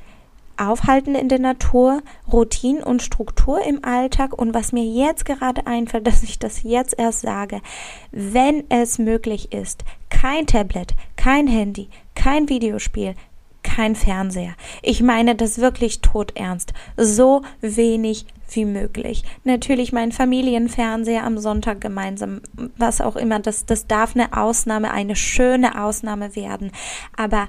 Aufhalten 0.58 1.14
in 1.14 1.28
der 1.28 1.38
Natur, 1.38 2.02
Routine 2.32 2.84
und 2.84 3.02
Struktur 3.02 3.64
im 3.64 3.84
Alltag 3.84 4.32
und 4.36 4.54
was 4.54 4.72
mir 4.72 4.84
jetzt 4.84 5.24
gerade 5.24 5.66
einfällt, 5.66 6.06
dass 6.06 6.22
ich 6.22 6.38
das 6.38 6.62
jetzt 6.62 6.98
erst 6.98 7.20
sage, 7.20 7.60
wenn 8.10 8.64
es 8.70 8.98
möglich 8.98 9.52
ist, 9.52 9.84
kein 10.08 10.46
Tablet, 10.46 10.94
kein 11.16 11.46
Handy, 11.46 11.88
kein 12.14 12.48
Videospiel, 12.48 13.14
kein 13.62 13.96
Fernseher. 13.96 14.54
Ich 14.80 15.02
meine 15.02 15.34
das 15.34 15.58
wirklich 15.58 16.00
todernst. 16.00 16.72
So 16.96 17.42
wenig 17.60 18.24
wie 18.50 18.64
möglich. 18.64 19.24
Natürlich 19.44 19.92
mein 19.92 20.12
Familienfernseher 20.12 21.24
am 21.24 21.38
Sonntag 21.38 21.80
gemeinsam, 21.80 22.40
was 22.76 23.00
auch 23.00 23.16
immer, 23.16 23.40
das, 23.40 23.66
das 23.66 23.86
darf 23.86 24.14
eine 24.14 24.32
Ausnahme, 24.32 24.92
eine 24.92 25.16
schöne 25.16 25.82
Ausnahme 25.82 26.36
werden. 26.36 26.70
Aber 27.16 27.48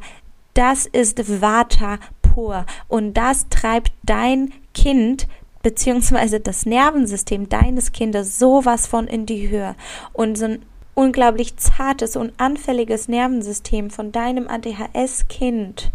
das 0.53 0.87
ist 0.87 1.41
Vata 1.41 1.99
pur 2.37 2.67
und 2.87 3.15
das 3.15 3.49
treibt 3.49 3.91
dein 4.03 4.53
Kind 4.75 5.27
beziehungsweise 5.63 6.39
das 6.39 6.67
Nervensystem 6.67 7.49
deines 7.49 7.93
Kindes 7.93 8.37
sowas 8.37 8.85
von 8.85 9.07
in 9.07 9.25
die 9.25 9.49
Höhe 9.49 9.75
und 10.13 10.37
so 10.37 10.45
ein 10.45 10.61
unglaublich 10.93 11.57
zartes 11.57 12.15
und 12.15 12.33
anfälliges 12.39 13.07
Nervensystem 13.07 13.89
von 13.89 14.11
deinem 14.11 14.47
ADHS-Kind 14.47 15.91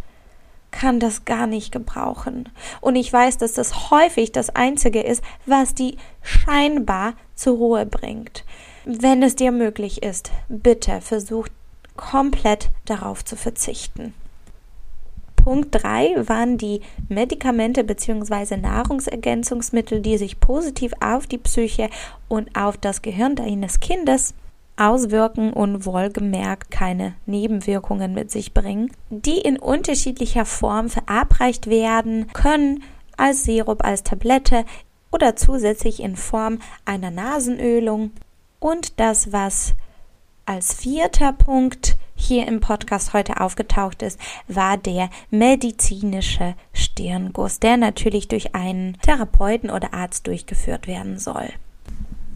kann 0.73 0.99
das 0.99 1.25
gar 1.25 1.47
nicht 1.47 1.71
gebrauchen. 1.71 2.49
Und 2.81 2.97
ich 2.97 3.13
weiß, 3.13 3.39
dass 3.39 3.53
das 3.53 3.91
häufig 3.91 4.33
das 4.33 4.51
Einzige 4.51 5.01
ist, 5.01 5.23
was 5.47 5.75
die 5.75 5.97
scheinbar 6.23 7.13
zur 7.37 7.57
Ruhe 7.57 7.87
bringt. 7.87 8.45
Wenn 8.85 9.23
es 9.23 9.37
dir 9.37 9.53
möglich 9.53 10.03
ist, 10.03 10.33
bitte 10.49 11.01
versuch 11.03 11.47
komplett 11.95 12.71
darauf 12.87 13.25
zu 13.25 13.37
verzichten. 13.37 14.15
Punkt 15.43 15.69
3 15.73 16.29
waren 16.29 16.57
die 16.57 16.83
Medikamente 17.09 17.83
bzw. 17.83 18.57
Nahrungsergänzungsmittel, 18.57 20.01
die 20.01 20.17
sich 20.17 20.39
positiv 20.39 20.93
auf 21.01 21.27
die 21.27 21.39
Psyche 21.39 21.91
und 22.29 22.55
auf 22.57 22.77
das 22.77 23.03
Gehirn 23.03 23.35
deines 23.35 23.81
Kindes 23.81 24.35
auswirken 24.77 25.53
und 25.53 25.85
wohlgemerkt 25.85 26.71
keine 26.71 27.15
Nebenwirkungen 27.27 28.15
mit 28.15 28.31
sich 28.31 28.55
bringen, 28.55 28.93
die 29.11 29.39
in 29.39 29.59
unterschiedlicher 29.59 30.45
Form 30.45 30.89
verabreicht 30.89 31.67
werden 31.67 32.29
können, 32.33 32.85
als 33.17 33.43
Sirup, 33.43 33.85
als 33.85 34.05
Tablette 34.05 34.65
oder 35.11 35.35
zusätzlich 35.35 36.01
in 36.01 36.17
Form 36.17 36.61
einer 36.85 37.11
Nasenölung. 37.11 38.13
Und 38.61 39.01
das, 39.01 39.33
was 39.33 39.75
als 40.47 40.73
vierter 40.73 41.33
Punkt 41.33 41.97
hier 42.23 42.47
im 42.47 42.61
Podcast 42.61 43.13
heute 43.13 43.41
aufgetaucht 43.41 44.03
ist, 44.03 44.19
war 44.49 44.77
der 44.77 45.11
medizinische 45.31 46.55
Stirnguss, 46.73 47.61
der 47.61 47.77
natürlich 47.77 48.29
durch 48.29 48.55
einen 48.55 48.99
Therapeuten 49.03 49.71
oder 49.71 49.93
Arzt 49.95 50.27
durchgeführt 50.27 50.87
werden 50.87 51.19
soll. 51.19 51.49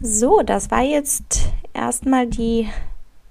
So, 0.01 0.41
das 0.43 0.69
war 0.69 0.83
jetzt 0.83 1.49
erstmal 1.73 2.27
die 2.27 2.69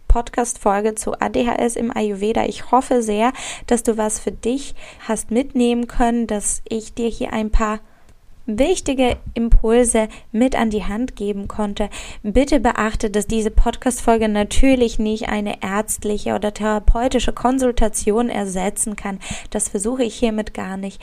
Podcast-Folge 0.09 0.95
zu 0.95 1.13
ADHS 1.21 1.77
im 1.77 1.95
Ayurveda. 1.95 2.47
Ich 2.47 2.71
hoffe 2.73 3.03
sehr, 3.03 3.33
dass 3.67 3.83
du 3.83 3.97
was 3.97 4.19
für 4.19 4.33
dich 4.33 4.75
hast 5.07 5.31
mitnehmen 5.31 5.87
können, 5.89 6.27
dass 6.27 6.63
ich 6.69 6.95
dir 6.95 7.09
hier 7.09 7.33
ein 7.33 7.51
paar 7.51 7.81
wichtige 8.47 9.17
Impulse 9.35 10.09
mit 10.33 10.57
an 10.57 10.71
die 10.71 10.85
Hand 10.85 11.17
geben 11.17 11.49
konnte. 11.49 11.91
Bitte 12.23 12.61
beachte, 12.61 13.11
dass 13.11 13.27
diese 13.27 13.51
Podcast-Folge 13.51 14.29
natürlich 14.29 14.99
nicht 14.99 15.29
eine 15.29 15.63
ärztliche 15.63 16.35
oder 16.35 16.55
therapeutische 16.55 17.33
Konsultation 17.33 18.29
ersetzen 18.29 18.97
kann. 18.97 19.19
Das 19.51 19.69
versuche 19.69 20.05
ich 20.05 20.15
hiermit 20.15 20.55
gar 20.55 20.77
nicht. 20.77 21.03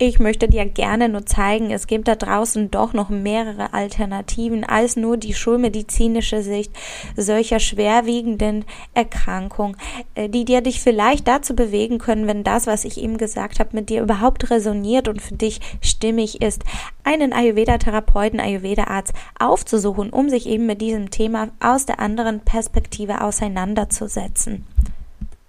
Ich 0.00 0.20
möchte 0.20 0.46
dir 0.46 0.64
gerne 0.64 1.08
nur 1.08 1.26
zeigen, 1.26 1.72
es 1.72 1.88
gibt 1.88 2.06
da 2.06 2.14
draußen 2.14 2.70
doch 2.70 2.92
noch 2.92 3.08
mehrere 3.08 3.72
Alternativen 3.74 4.62
als 4.62 4.94
nur 4.94 5.16
die 5.16 5.34
schulmedizinische 5.34 6.40
Sicht 6.40 6.70
solcher 7.16 7.58
schwerwiegenden 7.58 8.64
Erkrankungen, 8.94 9.76
äh, 10.14 10.28
die 10.28 10.44
dir 10.44 10.60
dich 10.60 10.80
vielleicht 10.80 11.26
dazu 11.26 11.56
bewegen 11.56 11.98
können, 11.98 12.28
wenn 12.28 12.44
das, 12.44 12.68
was 12.68 12.84
ich 12.84 13.02
eben 13.02 13.18
gesagt 13.18 13.58
habe, 13.58 13.70
mit 13.72 13.88
dir 13.88 14.00
überhaupt 14.00 14.48
resoniert 14.52 15.08
und 15.08 15.20
für 15.20 15.34
dich 15.34 15.60
stimmig 15.80 16.42
ist, 16.42 16.62
einen 17.02 17.32
Ayurveda-Therapeuten, 17.32 18.38
Ayurveda-Arzt 18.38 19.14
aufzusuchen, 19.40 20.10
um 20.10 20.28
sich 20.28 20.46
eben 20.46 20.66
mit 20.66 20.80
diesem 20.80 21.10
Thema 21.10 21.48
aus 21.58 21.86
der 21.86 21.98
anderen 21.98 22.38
Perspektive 22.38 23.20
auseinanderzusetzen. 23.22 24.64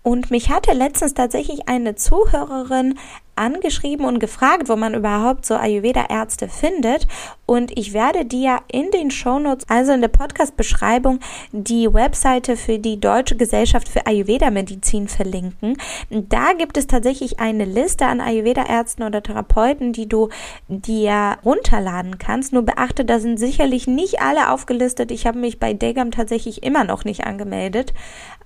Und 0.01 0.31
mich 0.31 0.49
hatte 0.49 0.73
letztens 0.73 1.13
tatsächlich 1.13 1.67
eine 1.67 1.93
Zuhörerin 1.93 2.97
angeschrieben 3.39 4.05
und 4.05 4.19
gefragt, 4.19 4.69
wo 4.69 4.75
man 4.75 4.93
überhaupt 4.93 5.45
so 5.45 5.55
Ayurveda-Ärzte 5.55 6.47
findet. 6.49 7.07
Und 7.45 7.75
ich 7.77 7.93
werde 7.93 8.25
dir 8.25 8.59
in 8.71 8.91
den 8.91 9.09
Shownotes, 9.09 9.67
also 9.69 9.91
in 9.91 10.01
der 10.01 10.09
Podcast-Beschreibung, 10.09 11.19
die 11.51 11.91
Webseite 11.91 12.55
für 12.55 12.77
die 12.77 12.99
Deutsche 12.99 13.35
Gesellschaft 13.35 13.89
für 13.89 14.05
Ayurveda-Medizin 14.05 15.07
verlinken. 15.07 15.77
Da 16.11 16.53
gibt 16.53 16.77
es 16.77 16.85
tatsächlich 16.85 17.39
eine 17.39 17.65
Liste 17.65 18.05
an 18.05 18.21
Ayurveda-Ärzten 18.21 19.01
oder 19.01 19.23
Therapeuten, 19.23 19.93
die 19.93 20.07
du 20.07 20.29
dir 20.67 21.37
runterladen 21.43 22.19
kannst. 22.19 22.53
Nur 22.53 22.63
beachte, 22.63 23.03
da 23.03 23.19
sind 23.19 23.39
sicherlich 23.39 23.87
nicht 23.87 24.21
alle 24.21 24.51
aufgelistet. 24.51 25.09
Ich 25.09 25.25
habe 25.25 25.39
mich 25.39 25.59
bei 25.59 25.73
Degam 25.73 26.11
tatsächlich 26.11 26.61
immer 26.61 26.83
noch 26.83 27.03
nicht 27.03 27.25
angemeldet. 27.25 27.93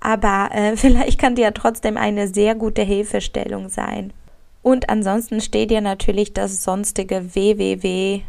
Aber 0.00 0.48
äh, 0.52 0.76
vielleicht 0.78 1.18
kann 1.18 1.34
dir 1.34 1.52
trotzdem 1.52 1.96
eine 1.96 2.28
sehr 2.28 2.54
gute 2.54 2.82
Hilfestellung 2.82 3.68
sein. 3.68 4.12
Und 4.64 4.88
ansonsten 4.88 5.42
steht 5.42 5.70
dir 5.70 5.82
natürlich 5.82 6.32
das 6.32 6.64
sonstige 6.64 7.34
www, 7.34 8.22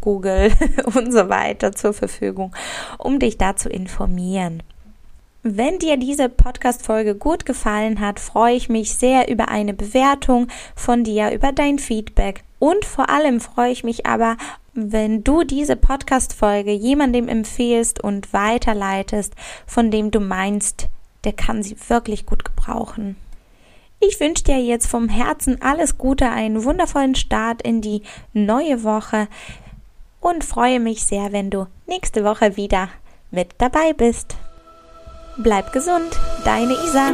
Google 0.00 0.50
und 0.94 1.12
so 1.12 1.28
weiter 1.28 1.72
zur 1.72 1.92
Verfügung, 1.92 2.56
um 2.96 3.18
dich 3.18 3.36
da 3.36 3.56
zu 3.56 3.68
informieren. 3.68 4.62
Wenn 5.42 5.78
dir 5.78 5.98
diese 5.98 6.30
Podcast-Folge 6.30 7.14
gut 7.14 7.44
gefallen 7.44 8.00
hat, 8.00 8.20
freue 8.20 8.54
ich 8.54 8.70
mich 8.70 8.94
sehr 8.94 9.28
über 9.28 9.50
eine 9.50 9.74
Bewertung 9.74 10.48
von 10.74 11.04
dir, 11.04 11.30
über 11.30 11.52
dein 11.52 11.78
Feedback. 11.78 12.42
Und 12.58 12.86
vor 12.86 13.10
allem 13.10 13.42
freue 13.42 13.72
ich 13.72 13.84
mich 13.84 14.06
aber, 14.06 14.38
wenn 14.72 15.22
du 15.22 15.44
diese 15.44 15.76
Podcast-Folge 15.76 16.72
jemandem 16.72 17.28
empfehlst 17.28 18.02
und 18.02 18.32
weiterleitest, 18.32 19.34
von 19.66 19.90
dem 19.90 20.10
du 20.10 20.20
meinst, 20.20 20.88
der 21.24 21.34
kann 21.34 21.62
sie 21.62 21.76
wirklich 21.88 22.24
gut 22.24 22.46
gebrauchen. 22.46 23.16
Ich 24.04 24.18
wünsche 24.18 24.42
dir 24.42 24.58
jetzt 24.58 24.88
vom 24.88 25.08
Herzen 25.08 25.62
alles 25.62 25.96
Gute, 25.96 26.28
einen 26.28 26.64
wundervollen 26.64 27.14
Start 27.14 27.62
in 27.62 27.80
die 27.80 28.02
neue 28.32 28.82
Woche 28.82 29.28
und 30.20 30.44
freue 30.44 30.80
mich 30.80 31.04
sehr, 31.04 31.32
wenn 31.32 31.50
du 31.50 31.68
nächste 31.86 32.24
Woche 32.24 32.56
wieder 32.56 32.88
mit 33.30 33.54
dabei 33.58 33.92
bist. 33.92 34.36
Bleib 35.38 35.72
gesund, 35.72 36.18
deine 36.44 36.72
Isa. 36.72 37.12